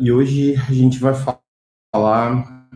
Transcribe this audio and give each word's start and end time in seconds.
e 0.00 0.12
hoje 0.12 0.54
a 0.56 0.72
gente 0.72 0.98
vai 0.98 1.14
falar 1.92 2.66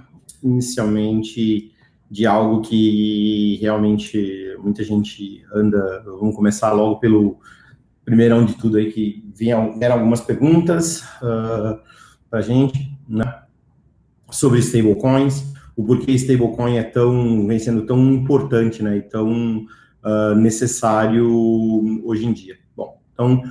inicialmente 0.43 1.73
de 2.11 2.27
algo 2.27 2.61
que 2.61 3.59
realmente 3.61 4.57
muita 4.63 4.85
gente 4.85 5.43
anda. 5.53 6.03
Vamos 6.05 6.37
começar 6.37 6.73
logo 6.73 7.01
pelo 7.01 7.39
primeirão 8.05 8.45
de 8.45 8.55
tudo 8.55 8.77
aí, 8.77 8.93
que 8.93 9.25
vieram 9.35 9.75
algumas 9.93 10.21
perguntas 10.21 11.03
uh, 11.23 11.81
para 12.29 12.41
a 12.41 12.43
gente, 12.43 12.97
né, 13.09 13.43
sobre 14.31 14.59
stablecoins, 14.59 15.53
o 15.77 15.85
porquê 15.85 16.13
stablecoin 16.13 16.77
é 16.77 16.83
tão, 16.83 17.47
vem 17.47 17.59
sendo 17.59 17.87
tão 17.87 17.99
importante, 18.13 18.83
né, 18.83 18.99
e 18.99 19.03
tão 19.03 19.65
uh, 20.05 20.35
necessário 20.35 21.31
hoje 22.05 22.27
em 22.27 22.33
dia. 22.33 22.59
Bom, 22.77 23.01
então, 23.13 23.43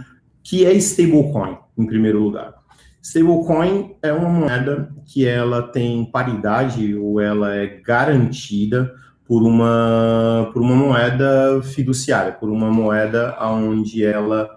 que 0.43 0.65
é 0.65 0.73
stablecoin, 0.73 1.57
em 1.77 1.85
primeiro 1.85 2.21
lugar? 2.21 2.60
Stablecoin 3.01 3.95
é 4.01 4.13
uma 4.13 4.29
moeda 4.29 4.93
que 5.05 5.25
ela 5.25 5.63
tem 5.63 6.05
paridade 6.05 6.95
ou 6.95 7.19
ela 7.19 7.55
é 7.55 7.67
garantida 7.67 8.93
por 9.25 9.43
uma, 9.43 10.49
por 10.53 10.61
uma 10.61 10.75
moeda 10.75 11.61
fiduciária, 11.63 12.33
por 12.33 12.49
uma 12.49 12.69
moeda 12.69 13.35
onde 13.41 14.03
ela, 14.05 14.49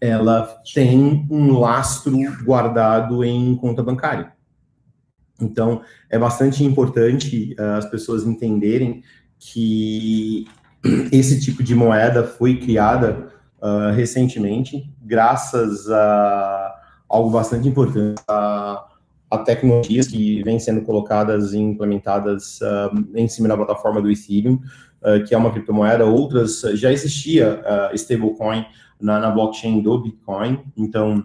ela 0.00 0.42
tem 0.74 1.26
um 1.30 1.58
lastro 1.58 2.16
guardado 2.44 3.24
em 3.24 3.56
conta 3.56 3.82
bancária. 3.82 4.32
Então, 5.40 5.82
é 6.08 6.18
bastante 6.18 6.62
importante 6.64 7.54
uh, 7.58 7.78
as 7.78 7.86
pessoas 7.86 8.24
entenderem 8.24 9.02
que 9.38 10.46
esse 11.12 11.40
tipo 11.40 11.62
de 11.62 11.74
moeda 11.74 12.22
foi 12.24 12.58
criada 12.58 13.28
uh, 13.60 13.94
recentemente, 13.94 14.90
graças 15.02 15.90
a 15.90 16.65
algo 17.08 17.30
bastante 17.30 17.68
importante, 17.68 18.20
a 18.28 18.84
a 19.30 19.38
tecnologias 19.38 20.06
que 20.06 20.42
vêm 20.42 20.58
sendo 20.58 20.82
colocadas 20.82 21.52
e 21.52 21.58
implementadas 21.58 22.60
uh, 22.60 23.06
em 23.14 23.26
cima 23.28 23.48
da 23.48 23.56
plataforma 23.56 24.00
do 24.00 24.10
Ethereum, 24.10 24.60
uh, 25.02 25.24
que 25.26 25.34
é 25.34 25.38
uma 25.38 25.50
criptomoeda. 25.50 26.04
Outras 26.04 26.60
já 26.74 26.92
existia 26.92 27.60
uh, 27.60 27.94
stablecoin 27.94 28.64
na, 29.00 29.18
na 29.18 29.30
blockchain 29.30 29.80
do 29.80 29.98
Bitcoin, 29.98 30.60
então 30.76 31.24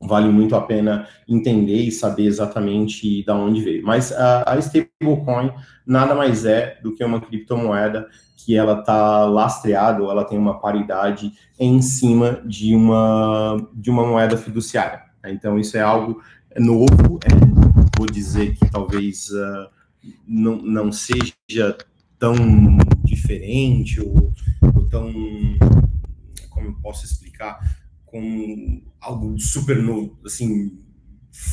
vale 0.00 0.28
muito 0.28 0.56
a 0.56 0.62
pena 0.62 1.06
entender 1.28 1.82
e 1.82 1.92
saber 1.92 2.24
exatamente 2.24 3.24
da 3.24 3.34
onde 3.34 3.60
veio. 3.60 3.84
Mas 3.84 4.12
a, 4.12 4.54
a 4.54 4.58
stablecoin 4.58 5.52
nada 5.86 6.14
mais 6.14 6.44
é 6.44 6.78
do 6.82 6.94
que 6.94 7.04
uma 7.04 7.20
criptomoeda 7.20 8.08
que 8.36 8.56
ela 8.56 8.80
está 8.80 9.24
lastreada 9.26 10.02
ou 10.02 10.10
ela 10.10 10.24
tem 10.24 10.38
uma 10.38 10.58
paridade 10.58 11.32
em 11.58 11.82
cima 11.82 12.40
de 12.46 12.74
uma 12.74 13.56
de 13.74 13.90
uma 13.90 14.06
moeda 14.06 14.36
fiduciária. 14.36 15.02
Então 15.26 15.58
isso 15.58 15.76
é 15.76 15.82
algo 15.82 16.22
novo, 16.58 17.20
é, 17.24 17.98
vou 17.98 18.06
dizer 18.06 18.54
que 18.54 18.70
talvez 18.70 19.28
uh, 19.30 19.68
não, 20.26 20.56
não 20.56 20.92
seja 20.92 21.76
tão 22.18 22.34
diferente 23.04 24.00
ou, 24.00 24.32
ou, 24.74 24.84
tão, 24.88 25.12
como 26.50 26.66
eu 26.66 26.74
posso 26.82 27.04
explicar, 27.04 27.58
com 28.10 28.82
algo 29.00 29.38
super 29.38 29.80
novo, 29.80 30.18
assim, 30.24 30.78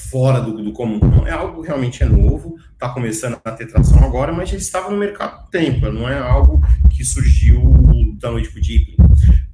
fora 0.09 0.41
do, 0.41 0.63
do 0.63 0.73
comum. 0.73 0.99
Não 0.99 1.27
é 1.27 1.31
algo 1.31 1.61
realmente 1.61 2.03
é 2.03 2.05
novo, 2.05 2.55
está 2.73 2.89
começando 2.89 3.39
a 3.43 3.51
ter 3.51 3.67
tração 3.67 4.03
agora, 4.03 4.33
mas 4.33 4.49
já 4.49 4.57
estava 4.57 4.89
no 4.89 4.97
mercado 4.97 5.35
há 5.35 5.43
tempo, 5.49 5.91
não 5.91 6.09
é 6.09 6.17
algo 6.17 6.59
que 6.89 7.03
surgiu 7.03 7.61
da 8.19 8.31
noite 8.31 8.49
para 8.49 8.61
dia. 8.61 8.95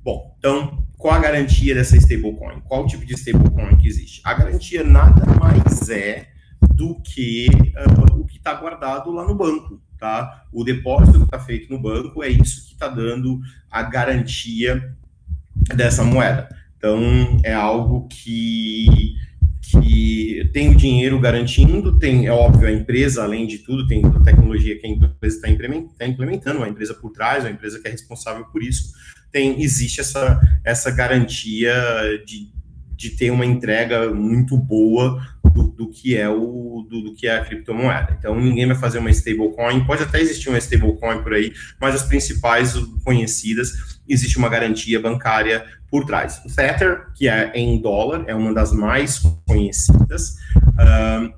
Bom, 0.04 0.36
então 0.38 0.84
qual 0.98 1.16
a 1.16 1.20
garantia 1.20 1.76
dessa 1.76 1.98
stablecoin? 1.98 2.62
Qual 2.62 2.84
o 2.84 2.88
tipo 2.88 3.06
de 3.06 3.14
stablecoin 3.14 3.76
que 3.76 3.88
existe? 3.88 4.22
A 4.24 4.34
garantia 4.34 4.84
nada 4.84 5.26
mais 5.38 5.90
é 5.90 6.30
do 6.74 7.02
que 7.02 7.48
uh, 7.50 8.22
o 8.22 8.26
que 8.26 8.38
está 8.38 8.54
guardado 8.54 9.12
lá 9.12 9.28
no 9.28 9.36
banco, 9.36 9.82
tá? 10.00 10.46
O 10.52 10.64
depósito 10.64 11.20
que 11.20 11.26
está 11.26 11.40
feito 11.40 11.70
no 11.70 11.82
banco 11.82 12.24
é 12.24 12.30
isso 12.30 12.68
que 12.68 12.74
está 12.74 12.88
dando 12.88 13.40
a 13.70 13.84
garantia 13.84 14.96
dessa 15.76 16.06
moeda. 16.06 16.48
Então, 16.84 17.40
é 17.46 17.54
algo 17.54 18.10
que, 18.10 19.16
que 19.62 20.50
tem 20.52 20.68
o 20.68 20.76
dinheiro 20.76 21.18
garantindo, 21.18 21.98
tem, 21.98 22.28
é 22.28 22.32
óbvio, 22.34 22.68
a 22.68 22.72
empresa, 22.74 23.24
além 23.24 23.48
de 23.48 23.60
tudo, 23.60 23.88
tem 23.88 24.06
a 24.06 24.20
tecnologia 24.20 24.78
que 24.78 24.86
a 24.86 24.90
empresa 24.90 25.38
está 25.38 25.48
implementando, 26.06 26.62
a 26.62 26.68
empresa 26.68 26.94
por 26.94 27.12
trás, 27.12 27.46
a 27.46 27.50
empresa 27.50 27.80
que 27.80 27.88
é 27.88 27.92
responsável 27.92 28.44
por 28.48 28.62
isso, 28.62 28.92
tem 29.32 29.64
existe 29.64 30.02
essa, 30.02 30.38
essa 30.62 30.92
garantia 30.92 31.74
de, 32.28 32.52
de 32.98 33.12
ter 33.12 33.32
uma 33.32 33.46
entrega 33.46 34.14
muito 34.14 34.58
boa 34.58 35.26
do, 35.54 35.64
do 35.70 35.90
que 35.90 36.18
é 36.18 36.28
o 36.28 36.86
do, 36.90 37.02
do, 37.02 37.14
que 37.14 37.28
é 37.28 37.38
a 37.38 37.46
criptomoeda. 37.46 38.18
Então 38.20 38.38
ninguém 38.38 38.68
vai 38.68 38.76
fazer 38.76 38.98
uma 38.98 39.10
stablecoin, 39.10 39.86
pode 39.86 40.04
até 40.04 40.20
existir 40.20 40.50
uma 40.50 40.58
stablecoin 40.58 41.24
por 41.24 41.34
aí, 41.34 41.54
mas 41.80 41.96
as 41.96 42.04
principais 42.04 42.76
conhecidas 43.06 43.93
existe 44.08 44.38
uma 44.38 44.50
garantia 44.50 45.00
bancária 45.00 45.66
por 45.90 46.06
trás. 46.06 46.42
O 46.46 46.54
Tether, 46.54 47.08
que 47.16 47.28
é 47.28 47.52
em 47.56 47.80
dólar, 47.80 48.24
é 48.28 48.34
uma 48.34 48.54
das 48.54 48.72
mais 48.72 49.20
conhecidas. 49.48 50.36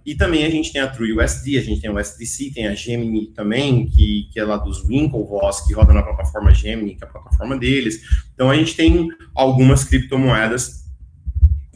E 0.05 0.15
também 0.15 0.45
a 0.45 0.49
gente 0.49 0.71
tem 0.71 0.81
a 0.81 0.87
TrueUSD, 0.87 1.57
a 1.57 1.61
gente 1.61 1.81
tem 1.81 1.89
o 1.89 1.99
SDC, 1.99 2.51
tem 2.53 2.67
a 2.67 2.73
Gemini 2.73 3.27
também, 3.27 3.87
que, 3.87 4.29
que 4.31 4.39
é 4.39 4.43
lá 4.45 4.57
dos 4.57 4.83
Winklevoss, 4.87 5.67
que 5.67 5.73
roda 5.73 5.93
na 5.93 6.03
plataforma 6.03 6.53
Gemini, 6.53 6.95
que 6.95 7.03
é 7.03 7.07
a 7.07 7.11
plataforma 7.11 7.57
deles. 7.57 8.01
Então 8.33 8.49
a 8.49 8.55
gente 8.55 8.75
tem 8.75 9.09
algumas 9.35 9.83
criptomoedas 9.83 10.85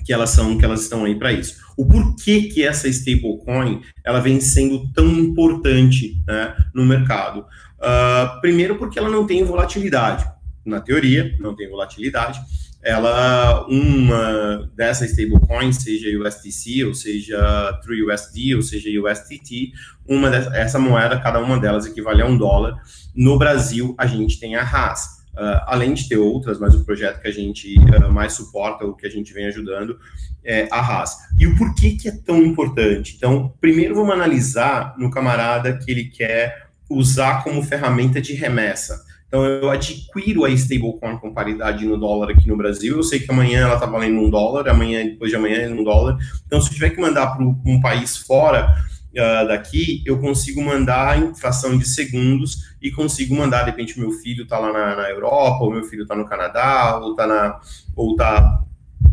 que 0.05 0.13
elas 0.13 0.31
são 0.31 0.57
que 0.57 0.65
elas 0.65 0.81
estão 0.81 1.05
aí 1.05 1.13
para 1.13 1.31
isso. 1.31 1.57
O 1.77 1.85
porquê 1.85 2.43
que 2.43 2.65
essa 2.65 2.87
stablecoin 2.87 3.81
ela 4.03 4.19
vem 4.19 4.39
sendo 4.39 4.91
tão 4.91 5.07
importante 5.07 6.19
né, 6.27 6.55
no 6.73 6.85
mercado? 6.85 7.45
Uh, 7.77 8.41
primeiro 8.41 8.77
porque 8.77 8.97
ela 8.97 9.09
não 9.09 9.27
tem 9.27 9.43
volatilidade. 9.43 10.25
Na 10.69 10.79
teoria, 10.79 11.35
não 11.39 11.55
tem 11.55 11.69
volatilidade 11.69 12.39
ela 12.81 13.65
uma 13.67 14.69
dessa 14.75 15.05
stablecoin, 15.05 15.73
seja 15.73 16.17
USDC, 16.17 16.85
ou 16.85 16.93
seja 16.93 17.79
TrueUSD, 17.83 18.55
ou 18.55 18.61
seja 18.61 18.89
USDT, 19.01 19.73
uma 20.07 20.29
dessa, 20.29 20.55
essa 20.55 20.79
moeda, 20.79 21.19
cada 21.19 21.39
uma 21.39 21.59
delas 21.59 21.85
equivale 21.85 22.21
a 22.21 22.25
um 22.25 22.37
dólar. 22.37 22.77
No 23.13 23.37
Brasil, 23.37 23.93
a 23.97 24.07
gente 24.07 24.39
tem 24.39 24.55
a 24.55 24.63
RAS. 24.63 25.19
Uh, 25.33 25.61
além 25.67 25.93
de 25.93 26.09
ter 26.09 26.17
outras, 26.17 26.59
mas 26.59 26.75
o 26.75 26.83
projeto 26.83 27.21
que 27.21 27.27
a 27.27 27.31
gente 27.31 27.77
uh, 27.79 28.11
mais 28.11 28.33
suporta, 28.33 28.83
o 28.85 28.93
que 28.93 29.05
a 29.05 29.09
gente 29.09 29.31
vem 29.31 29.45
ajudando, 29.45 29.97
é 30.43 30.67
a 30.71 30.81
RAS. 30.81 31.15
E 31.37 31.47
o 31.47 31.55
porquê 31.55 31.91
que 31.91 32.09
é 32.09 32.11
tão 32.11 32.41
importante? 32.43 33.15
Então, 33.15 33.53
primeiro 33.61 33.95
vamos 33.95 34.13
analisar 34.13 34.95
no 34.97 35.09
camarada 35.09 35.77
que 35.77 35.91
ele 35.91 36.05
quer 36.05 36.69
usar 36.89 37.43
como 37.43 37.63
ferramenta 37.63 38.19
de 38.19 38.33
remessa. 38.33 39.05
Então, 39.29 39.45
eu 39.45 39.69
adquiro 39.69 40.43
a 40.43 40.49
stablecoin 40.49 41.17
com 41.17 41.31
paridade 41.31 41.85
no 41.85 41.97
dólar 41.97 42.31
aqui 42.31 42.47
no 42.47 42.57
Brasil. 42.57 42.97
Eu 42.97 43.03
sei 43.03 43.19
que 43.19 43.31
amanhã 43.31 43.59
ela 43.59 43.75
está 43.75 43.85
valendo 43.85 44.19
um 44.19 44.29
dólar, 44.29 44.67
amanhã, 44.67 45.05
depois 45.05 45.29
de 45.29 45.37
amanhã, 45.37 45.57
é 45.57 45.69
um 45.69 45.83
dólar. 45.83 46.17
Então, 46.47 46.59
se 46.59 46.69
eu 46.69 46.73
tiver 46.73 46.89
que 46.89 46.99
mandar 46.99 47.27
para 47.27 47.45
um 47.45 47.79
país 47.79 48.17
fora 48.17 48.75
uh, 49.13 49.47
daqui, 49.47 50.01
eu 50.03 50.19
consigo 50.19 50.63
mandar 50.63 51.21
em 51.21 51.35
fração 51.35 51.77
de 51.77 51.87
segundos 51.87 52.75
e 52.81 52.89
consigo 52.89 53.35
mandar, 53.35 53.65
de 53.65 53.69
repente, 53.69 53.99
meu 53.99 54.11
filho 54.13 54.43
está 54.43 54.57
lá 54.57 54.73
na, 54.73 54.95
na, 54.95 55.09
Europa, 55.11 55.63
ou 55.63 55.71
meu 55.71 55.83
filho 55.83 56.01
está 56.01 56.15
no 56.15 56.25
Canadá, 56.25 56.97
ou 56.97 57.11
está 57.11 57.27
na. 57.27 57.59
Ou 57.95 58.15
tá 58.15 58.63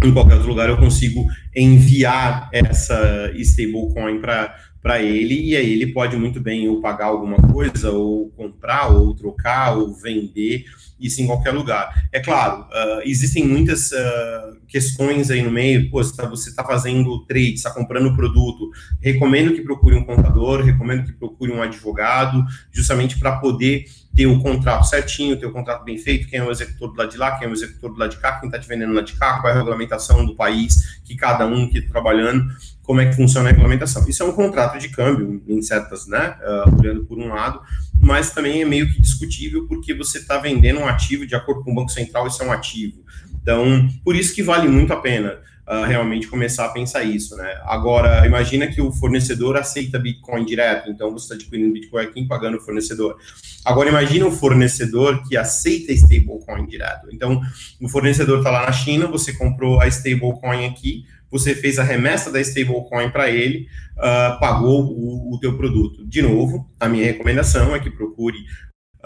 em 0.02 0.12
qualquer 0.12 0.34
outro 0.34 0.48
lugar, 0.48 0.68
eu 0.68 0.76
consigo 0.76 1.26
enviar 1.54 2.48
essa 2.52 3.30
stablecoin 3.34 4.20
para 4.20 4.54
para 4.86 5.02
ele, 5.02 5.48
e 5.48 5.56
aí 5.56 5.72
ele 5.72 5.92
pode 5.92 6.16
muito 6.16 6.38
bem 6.38 6.68
ou 6.68 6.80
pagar 6.80 7.06
alguma 7.06 7.38
coisa, 7.38 7.90
ou 7.90 8.30
comprar, 8.36 8.86
ou 8.86 9.12
trocar, 9.16 9.76
ou 9.76 9.92
vender, 9.92 10.64
isso 11.00 11.20
em 11.20 11.26
qualquer 11.26 11.50
lugar. 11.50 12.08
É 12.12 12.20
claro, 12.20 12.60
uh, 12.62 13.02
existem 13.04 13.44
muitas 13.44 13.90
uh, 13.90 14.56
questões 14.68 15.28
aí 15.28 15.42
no 15.42 15.50
meio, 15.50 15.90
pô, 15.90 16.00
você 16.00 16.48
está 16.48 16.62
tá 16.62 16.68
fazendo 16.68 17.18
trade, 17.26 17.54
está 17.54 17.72
comprando 17.72 18.14
produto, 18.14 18.70
recomendo 19.00 19.54
que 19.54 19.62
procure 19.62 19.96
um 19.96 20.04
contador, 20.04 20.62
recomendo 20.62 21.04
que 21.04 21.12
procure 21.14 21.50
um 21.50 21.60
advogado, 21.60 22.44
justamente 22.70 23.18
para 23.18 23.38
poder 23.38 23.86
ter 24.14 24.26
o 24.26 24.40
contrato 24.40 24.84
certinho, 24.84 25.36
ter 25.36 25.46
o 25.46 25.52
contrato 25.52 25.84
bem 25.84 25.98
feito, 25.98 26.28
quem 26.28 26.38
é 26.38 26.44
o 26.44 26.50
executor 26.50 26.92
do 26.92 26.96
lado 26.96 27.10
de 27.10 27.18
lá, 27.18 27.36
quem 27.36 27.46
é 27.46 27.50
o 27.50 27.52
executor 27.52 27.92
do 27.92 27.98
lado 27.98 28.10
de 28.12 28.16
cá, 28.18 28.38
quem 28.38 28.48
está 28.48 28.58
te 28.58 28.66
vendendo 28.66 28.90
do 28.90 28.94
lado 28.94 29.06
de 29.06 29.12
cá, 29.12 29.40
qual 29.40 29.48
é 29.48 29.52
a 29.52 29.58
regulamentação 29.58 30.24
do 30.24 30.34
país 30.34 31.00
que 31.04 31.14
cada 31.14 31.44
um 31.44 31.68
que 31.68 31.78
está 31.78 31.90
trabalhando, 31.90 32.46
como 32.86 33.00
é 33.00 33.06
que 33.06 33.16
funciona 33.16 33.48
a 33.48 33.52
regulamentação. 33.52 34.08
Isso 34.08 34.22
é 34.22 34.26
um 34.26 34.32
contrato 34.32 34.78
de 34.78 34.88
câmbio, 34.88 35.42
em 35.48 35.60
certas, 35.60 36.06
né, 36.06 36.36
uh, 36.40 36.80
olhando 36.80 37.04
por 37.04 37.18
um 37.18 37.28
lado, 37.28 37.60
mas 38.00 38.30
também 38.30 38.62
é 38.62 38.64
meio 38.64 38.88
que 38.92 39.02
discutível 39.02 39.66
porque 39.66 39.92
você 39.92 40.18
está 40.18 40.38
vendendo 40.38 40.80
um 40.80 40.86
ativo 40.86 41.26
de 41.26 41.34
acordo 41.34 41.64
com 41.64 41.72
o 41.72 41.74
Banco 41.74 41.90
Central, 41.90 42.28
isso 42.28 42.42
é 42.42 42.46
um 42.46 42.52
ativo. 42.52 43.04
Então, 43.42 43.88
por 44.04 44.14
isso 44.14 44.34
que 44.34 44.42
vale 44.42 44.68
muito 44.68 44.92
a 44.92 44.96
pena 44.96 45.40
uh, 45.66 45.84
realmente 45.84 46.28
começar 46.28 46.66
a 46.66 46.68
pensar 46.68 47.02
isso, 47.02 47.36
né? 47.36 47.60
Agora, 47.64 48.24
imagina 48.24 48.68
que 48.68 48.80
o 48.80 48.92
fornecedor 48.92 49.56
aceita 49.56 49.98
Bitcoin 49.98 50.44
direto, 50.44 50.88
então 50.88 51.12
você 51.12 51.24
está 51.24 51.34
adquirindo 51.34 51.72
Bitcoin 51.72 52.04
aqui 52.04 52.20
e 52.20 52.28
pagando 52.28 52.58
o 52.58 52.60
fornecedor. 52.60 53.16
Agora, 53.64 53.88
imagina 53.88 54.26
um 54.26 54.30
fornecedor 54.30 55.24
que 55.28 55.36
aceita 55.36 55.92
stablecoin 55.92 56.66
direto. 56.66 57.08
Então, 57.12 57.40
o 57.80 57.88
fornecedor 57.88 58.38
está 58.38 58.50
lá 58.50 58.64
na 58.66 58.72
China, 58.72 59.08
você 59.08 59.32
comprou 59.32 59.80
a 59.80 59.88
stablecoin 59.88 60.66
aqui, 60.66 61.04
você 61.38 61.54
fez 61.54 61.78
a 61.78 61.82
remessa 61.82 62.30
da 62.30 62.40
stablecoin 62.40 63.10
para 63.10 63.30
ele, 63.30 63.66
uh, 63.96 64.38
pagou 64.40 64.84
o, 64.84 65.34
o 65.34 65.38
teu 65.40 65.56
produto. 65.56 66.06
De 66.06 66.22
novo, 66.22 66.68
a 66.80 66.88
minha 66.88 67.04
recomendação 67.04 67.74
é 67.74 67.80
que 67.80 67.90
procure 67.90 68.38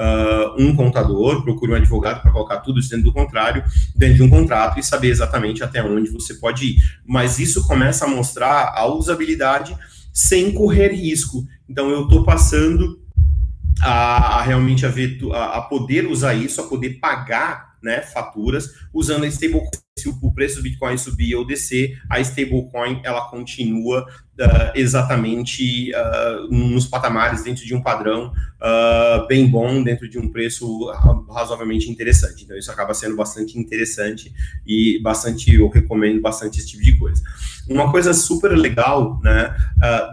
Uh, 0.01 0.57
um 0.59 0.75
contador, 0.75 1.43
procure 1.45 1.73
um 1.73 1.75
advogado 1.75 2.23
para 2.23 2.33
colocar 2.33 2.61
tudo 2.61 2.81
isso 2.81 2.89
dentro 2.89 3.05
do 3.05 3.13
contrário, 3.13 3.63
dentro 3.95 4.15
de 4.15 4.23
um 4.23 4.31
contrato 4.31 4.81
e 4.81 4.83
saber 4.83 5.09
exatamente 5.09 5.63
até 5.63 5.83
onde 5.83 6.09
você 6.09 6.33
pode 6.37 6.69
ir. 6.69 6.77
Mas 7.07 7.39
isso 7.39 7.67
começa 7.67 8.07
a 8.07 8.09
mostrar 8.09 8.73
a 8.75 8.87
usabilidade 8.87 9.77
sem 10.11 10.53
correr 10.53 10.89
risco. 10.89 11.45
Então 11.69 11.91
eu 11.91 12.05
estou 12.05 12.25
passando 12.25 12.99
a, 13.83 14.39
a, 14.39 14.43
realmente 14.43 14.87
a, 14.87 14.89
ver, 14.89 15.19
a, 15.33 15.59
a 15.59 15.61
poder 15.63 16.07
usar 16.07 16.33
isso, 16.33 16.63
a 16.63 16.67
poder 16.67 16.99
pagar 16.99 17.75
né, 17.83 18.01
faturas 18.01 18.71
usando 18.95 19.25
a 19.25 19.27
stablecoin. 19.27 19.69
Se 20.01 20.09
o 20.09 20.33
preço 20.33 20.57
do 20.57 20.63
Bitcoin 20.63 20.97
subir 20.97 21.35
ou 21.35 21.47
descer, 21.47 22.01
a 22.09 22.21
stablecoin 22.21 23.01
ela 23.05 23.29
continua 23.29 24.07
uh, 24.41 24.73
exatamente 24.75 25.93
uh, 25.93 26.55
nos 26.55 26.87
patamares 26.87 27.45
dentro 27.45 27.65
de 27.65 27.75
um 27.75 27.83
padrão 27.83 28.33
uh, 28.33 29.27
bem 29.27 29.47
bom, 29.47 29.83
dentro 29.83 30.09
de 30.09 30.19
um 30.19 30.29
preço 30.29 30.91
razoavelmente 31.31 31.91
interessante. 31.91 32.45
Então 32.45 32.57
isso 32.57 32.71
acaba 32.71 32.95
sendo 32.95 33.17
bastante 33.17 33.59
interessante 33.59 34.33
e 34.67 34.99
bastante 35.03 35.55
eu 35.55 35.69
recomendo 35.69 36.21
bastante 36.21 36.59
esse 36.59 36.69
tipo 36.69 36.83
de 36.83 36.99
coisa. 36.99 37.23
Uma 37.69 37.91
coisa 37.91 38.13
super 38.13 38.53
legal, 38.57 39.21
né, 39.23 39.55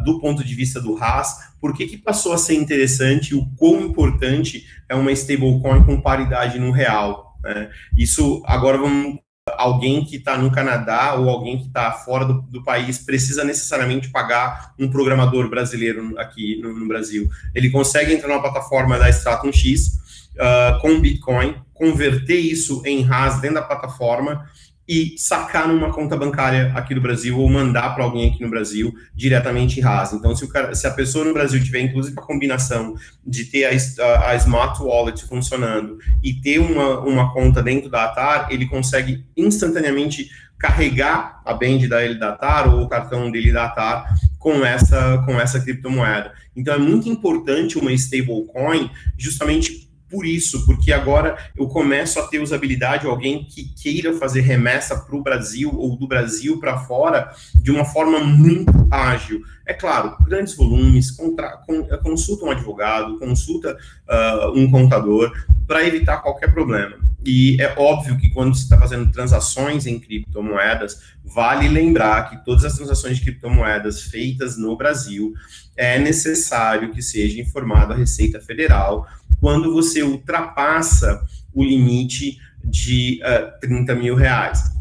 do 0.05 0.19
ponto 0.19 0.43
de 0.43 0.53
vista 0.53 0.79
do 0.79 0.93
RAS, 0.93 1.55
por 1.59 1.73
que, 1.73 1.87
que 1.87 1.97
passou 1.97 2.33
a 2.33 2.37
ser 2.37 2.53
interessante, 2.53 3.33
o 3.33 3.47
quão 3.55 3.81
importante 3.81 4.67
é 4.87 4.93
uma 4.93 5.11
stablecoin 5.11 5.83
com 5.83 5.99
paridade 5.99 6.59
no 6.59 6.71
real? 6.71 7.35
Né? 7.43 7.69
Isso 7.97 8.43
agora 8.45 8.77
vamos 8.77 9.19
alguém 9.57 10.04
que 10.06 10.18
está 10.18 10.38
no 10.38 10.51
Canadá 10.51 11.15
ou 11.15 11.30
alguém 11.30 11.57
que 11.57 11.68
está 11.68 11.92
fora 11.92 12.25
do, 12.25 12.42
do, 12.42 12.63
país 12.63 13.00
precisa 13.00 13.44
necessariamente 13.44 14.09
pagar 14.09 14.74
um 14.80 14.89
programador 14.89 15.50
brasileiro 15.50 16.18
aqui 16.19 16.59
no, 16.62 16.74
no 16.74 16.88
Brasil. 16.88 17.30
Ele 17.54 17.69
consegue 17.69 18.13
entrar 18.13 18.30
na 18.30 18.39
plataforma 18.39 18.98
da 18.98 19.09
Stratum 19.09 19.51
X 19.51 20.00
uh, 20.36 20.80
com 20.81 21.00
Bitcoin, 21.00 21.56
converter 21.74 22.39
isso 22.39 22.81
em 22.86 23.01
RAS 23.01 23.42
dentro 23.42 23.56
da 23.56 23.62
plataforma 23.62 24.45
e 24.87 25.15
sacar 25.17 25.67
numa 25.67 25.91
conta 25.91 26.15
bancária 26.15 26.71
aqui 26.73 26.95
do 26.95 27.01
Brasil 27.01 27.37
ou 27.37 27.49
mandar 27.49 27.93
para 27.93 28.05
alguém 28.05 28.29
aqui 28.29 28.41
no 28.41 28.49
Brasil 28.49 28.93
diretamente 29.13 29.79
em 29.79 29.83
RAS. 29.83 30.13
Então, 30.13 30.33
se, 30.33 30.47
cara, 30.47 30.73
se, 30.73 30.87
a 30.87 30.91
pessoa 30.91 31.25
no 31.25 31.33
Brasil 31.33 31.61
tiver, 31.61 31.81
inclusive, 31.81 32.15
a 32.17 32.21
combinação 32.21 32.95
de 33.25 33.45
ter 33.45 33.65
a, 33.65 34.29
a, 34.29 34.35
Smart 34.35 34.81
Wallet 34.81 35.25
funcionando 35.25 35.97
e 36.23 36.33
ter 36.35 36.59
uma, 36.59 37.01
uma 37.01 37.33
conta 37.33 37.61
dentro 37.61 37.89
da 37.89 38.05
ATAR, 38.05 38.47
ele 38.49 38.65
consegue 38.65 39.25
instantaneamente 39.35 40.29
carregar 40.57 41.41
a 41.45 41.53
band 41.53 41.87
da 41.87 42.03
ele 42.03 42.15
da 42.15 42.29
ATAR 42.29 42.73
ou 42.73 42.81
o 42.81 42.89
cartão 42.89 43.29
dele 43.29 43.51
da 43.51 43.65
ATAR 43.65 44.15
com 44.39 44.65
essa, 44.65 45.21
com 45.25 45.39
essa 45.39 45.59
criptomoeda. 45.59 46.31
Então, 46.55 46.73
é 46.73 46.79
muito 46.79 47.09
importante 47.09 47.77
uma 47.77 47.91
stablecoin 47.91 48.89
justamente 49.17 49.86
por 50.09 50.25
isso, 50.25 50.65
porque 50.65 50.92
agora 50.92 51.38
eu 51.56 51.68
começo 51.68 52.19
a 52.19 52.27
ter 52.27 52.39
usabilidade, 52.39 53.06
alguém 53.06 53.44
que 53.44 53.65
queira 53.75 54.13
fazer 54.13 54.42
remessa 54.42 54.98
para 54.98 55.15
o 55.15 55.21
Brasil 55.21 55.71
ou 55.74 55.98
do 55.98 56.07
Brasil 56.07 56.59
para 56.59 56.77
fora 56.80 57.33
de 57.56 57.71
uma 57.71 57.86
forma 57.86 58.19
muito 58.19 58.71
ágil. 58.89 59.42
É 59.65 59.74
claro, 59.74 60.15
grandes 60.25 60.56
volumes, 60.56 61.12
contra, 61.12 61.57
con, 61.57 61.83
consulta 62.01 62.45
um 62.45 62.51
advogado, 62.51 63.19
consulta 63.19 63.77
uh, 64.07 64.57
um 64.57 64.71
contador 64.71 65.31
para 65.68 65.86
evitar 65.86 66.19
qualquer 66.19 66.54
problema. 66.54 66.98
E 67.25 67.62
é 67.62 67.74
óbvio 67.77 68.18
que 68.18 68.30
quando 68.30 68.56
você 68.56 68.63
está 68.63 68.77
fazendo 68.77 69.12
transações 69.12 69.86
em 69.86 70.00
criptomoedas, 70.00 71.01
vale 71.25 71.68
lembrar 71.68 72.30
que 72.30 72.45
todas 72.45 72.63
as 72.63 72.75
transações 72.77 73.18
de 73.18 73.24
criptomoedas 73.24 74.04
feitas 74.04 74.57
no 74.57 74.77
Brasil 74.77 75.33
é 75.75 76.00
necessário 76.00 76.92
que 76.94 77.01
seja 77.01 77.42
informado 77.42 77.92
a 77.92 77.98
Receita 77.98 78.39
Federal 78.39 79.06
quando 79.39 79.73
você 79.73 80.03
ultrapassa 80.03 81.21
o 81.53 81.63
limite 81.63 82.37
de 82.63 83.19
uh, 83.23 83.27
eh, 83.27 83.57
30 83.61 83.95
mil 83.95 84.15
reais. 84.15 84.77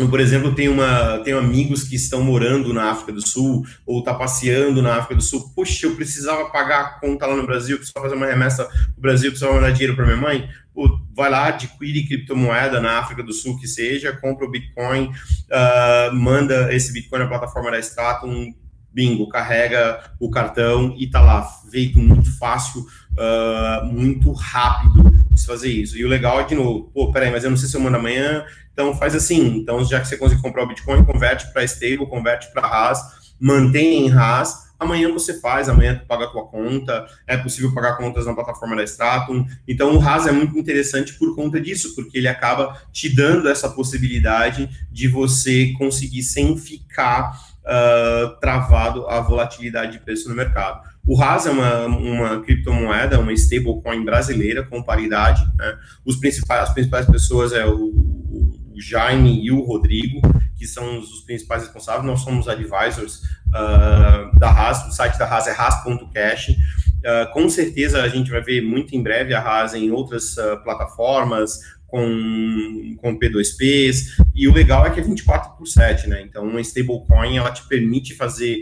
Eu, 0.00 0.08
por 0.08 0.18
exemplo, 0.18 0.54
tenho, 0.54 0.72
uma, 0.72 1.18
tenho 1.18 1.38
amigos 1.38 1.84
que 1.84 1.94
estão 1.94 2.22
morando 2.22 2.72
na 2.72 2.90
África 2.90 3.12
do 3.12 3.20
Sul 3.20 3.66
ou 3.84 3.98
está 3.98 4.14
passeando 4.14 4.80
na 4.80 4.96
África 4.96 5.16
do 5.16 5.22
Sul. 5.22 5.52
Poxa, 5.54 5.86
eu 5.86 5.94
precisava 5.94 6.46
pagar 6.46 6.80
a 6.80 6.88
conta 7.00 7.26
lá 7.26 7.36
no 7.36 7.44
Brasil, 7.44 7.76
precisava 7.76 8.06
fazer 8.06 8.16
uma 8.16 8.26
remessa 8.26 8.64
para 8.64 8.74
o 8.96 9.00
Brasil, 9.00 9.30
precisava 9.30 9.54
mandar 9.54 9.72
dinheiro 9.72 9.94
para 9.94 10.06
minha 10.06 10.16
mãe. 10.16 10.48
Pô, 10.72 10.98
vai 11.14 11.28
lá, 11.28 11.48
adquire 11.48 12.06
criptomoeda 12.06 12.80
na 12.80 12.98
África 12.98 13.22
do 13.22 13.32
Sul 13.34 13.58
que 13.58 13.68
seja, 13.68 14.16
compra 14.16 14.46
o 14.46 14.50
Bitcoin, 14.50 15.08
uh, 15.08 16.14
manda 16.14 16.72
esse 16.74 16.92
Bitcoin 16.94 17.18
na 17.18 17.26
plataforma 17.26 17.70
da 17.70 17.78
Stratum, 17.78 18.54
bingo, 18.92 19.28
carrega 19.28 20.00
o 20.18 20.30
cartão 20.30 20.94
e 20.98 21.06
tá 21.06 21.20
lá, 21.20 21.42
feito 21.70 21.98
muito 21.98 22.36
fácil, 22.38 22.80
uh, 23.12 23.86
muito 23.86 24.32
rápido 24.32 25.10
de 25.30 25.46
fazer 25.46 25.70
isso. 25.70 25.96
E 25.96 26.04
o 26.04 26.08
legal 26.08 26.40
é, 26.40 26.44
de 26.44 26.54
novo, 26.54 26.90
pô, 26.92 27.12
peraí, 27.12 27.30
mas 27.30 27.44
eu 27.44 27.50
não 27.50 27.56
sei 27.56 27.68
se 27.68 27.76
eu 27.76 27.80
mando 27.80 27.96
amanhã, 27.96 28.44
então 28.72 28.94
faz 28.96 29.14
assim, 29.14 29.56
então 29.56 29.84
já 29.84 30.00
que 30.00 30.08
você 30.08 30.16
consegue 30.16 30.42
comprar 30.42 30.64
o 30.64 30.68
Bitcoin, 30.68 31.04
converte 31.04 31.52
para 31.52 31.64
stable, 31.64 32.06
converte 32.06 32.50
para 32.52 32.66
RAS, 32.66 33.00
mantém 33.38 34.06
em 34.06 34.08
RAS, 34.08 34.70
amanhã 34.80 35.12
você 35.12 35.38
faz, 35.38 35.68
amanhã 35.68 35.94
tu 35.94 36.06
paga 36.06 36.24
a 36.24 36.28
tua 36.28 36.46
conta, 36.46 37.06
é 37.26 37.36
possível 37.36 37.72
pagar 37.74 37.98
contas 37.98 38.24
na 38.24 38.34
plataforma 38.34 38.74
da 38.74 38.82
Stratum. 38.82 39.46
Então 39.68 39.94
o 39.94 39.98
RAS 39.98 40.26
é 40.26 40.32
muito 40.32 40.58
interessante 40.58 41.12
por 41.14 41.36
conta 41.36 41.60
disso, 41.60 41.94
porque 41.94 42.16
ele 42.16 42.26
acaba 42.26 42.80
te 42.90 43.14
dando 43.14 43.48
essa 43.48 43.68
possibilidade 43.68 44.70
de 44.90 45.06
você 45.06 45.74
conseguir 45.76 46.22
sem 46.22 46.56
ficar 46.56 47.49
uh, 47.64 48.38
travado 48.40 49.06
a 49.08 49.20
volatilidade 49.20 49.92
de 49.92 49.98
preço 50.00 50.28
no 50.28 50.34
mercado. 50.34 50.88
O 51.06 51.14
RAS 51.14 51.46
é 51.46 51.50
uma, 51.50 51.86
uma 51.86 52.40
criptomoeda, 52.40 53.18
uma 53.18 53.32
stablecoin 53.32 54.04
brasileira 54.04 54.64
com 54.64 54.82
paridade. 54.82 55.42
Né? 55.56 55.78
Os 56.04 56.16
principais, 56.16 56.62
as 56.62 56.74
principais 56.74 57.06
pessoas 57.06 57.52
é 57.52 57.66
o, 57.66 57.74
o 57.74 58.80
Jaime 58.80 59.44
e 59.44 59.50
o 59.50 59.60
Rodrigo, 59.60 60.20
que 60.56 60.66
são 60.66 60.98
os 60.98 61.22
principais 61.22 61.62
responsáveis. 61.62 62.04
Nós 62.04 62.20
somos 62.20 62.48
advisors 62.48 63.22
uh, 63.48 64.38
da 64.38 64.50
RAS. 64.50 64.86
O 64.88 64.92
site 64.92 65.18
da 65.18 65.26
RAS 65.26 65.46
é 65.46 65.52
ras.cash. 65.52 66.48
Uh, 66.50 67.32
com 67.32 67.48
certeza 67.48 68.02
a 68.02 68.08
gente 68.08 68.30
vai 68.30 68.42
ver 68.42 68.60
muito 68.60 68.94
em 68.94 69.02
breve 69.02 69.32
a 69.32 69.40
RAS 69.40 69.72
em 69.72 69.90
outras 69.90 70.36
uh, 70.36 70.62
plataformas, 70.62 71.58
com, 71.90 72.96
com 72.98 73.18
P2Ps, 73.18 74.22
e 74.34 74.48
o 74.48 74.52
legal 74.52 74.86
é 74.86 74.90
que 74.90 75.00
é 75.00 75.02
24 75.02 75.56
por 75.56 75.66
7, 75.66 76.08
né? 76.08 76.22
Então, 76.22 76.44
uma 76.44 76.60
stablecoin, 76.60 77.36
ela 77.36 77.50
te 77.50 77.66
permite 77.66 78.14
fazer 78.14 78.60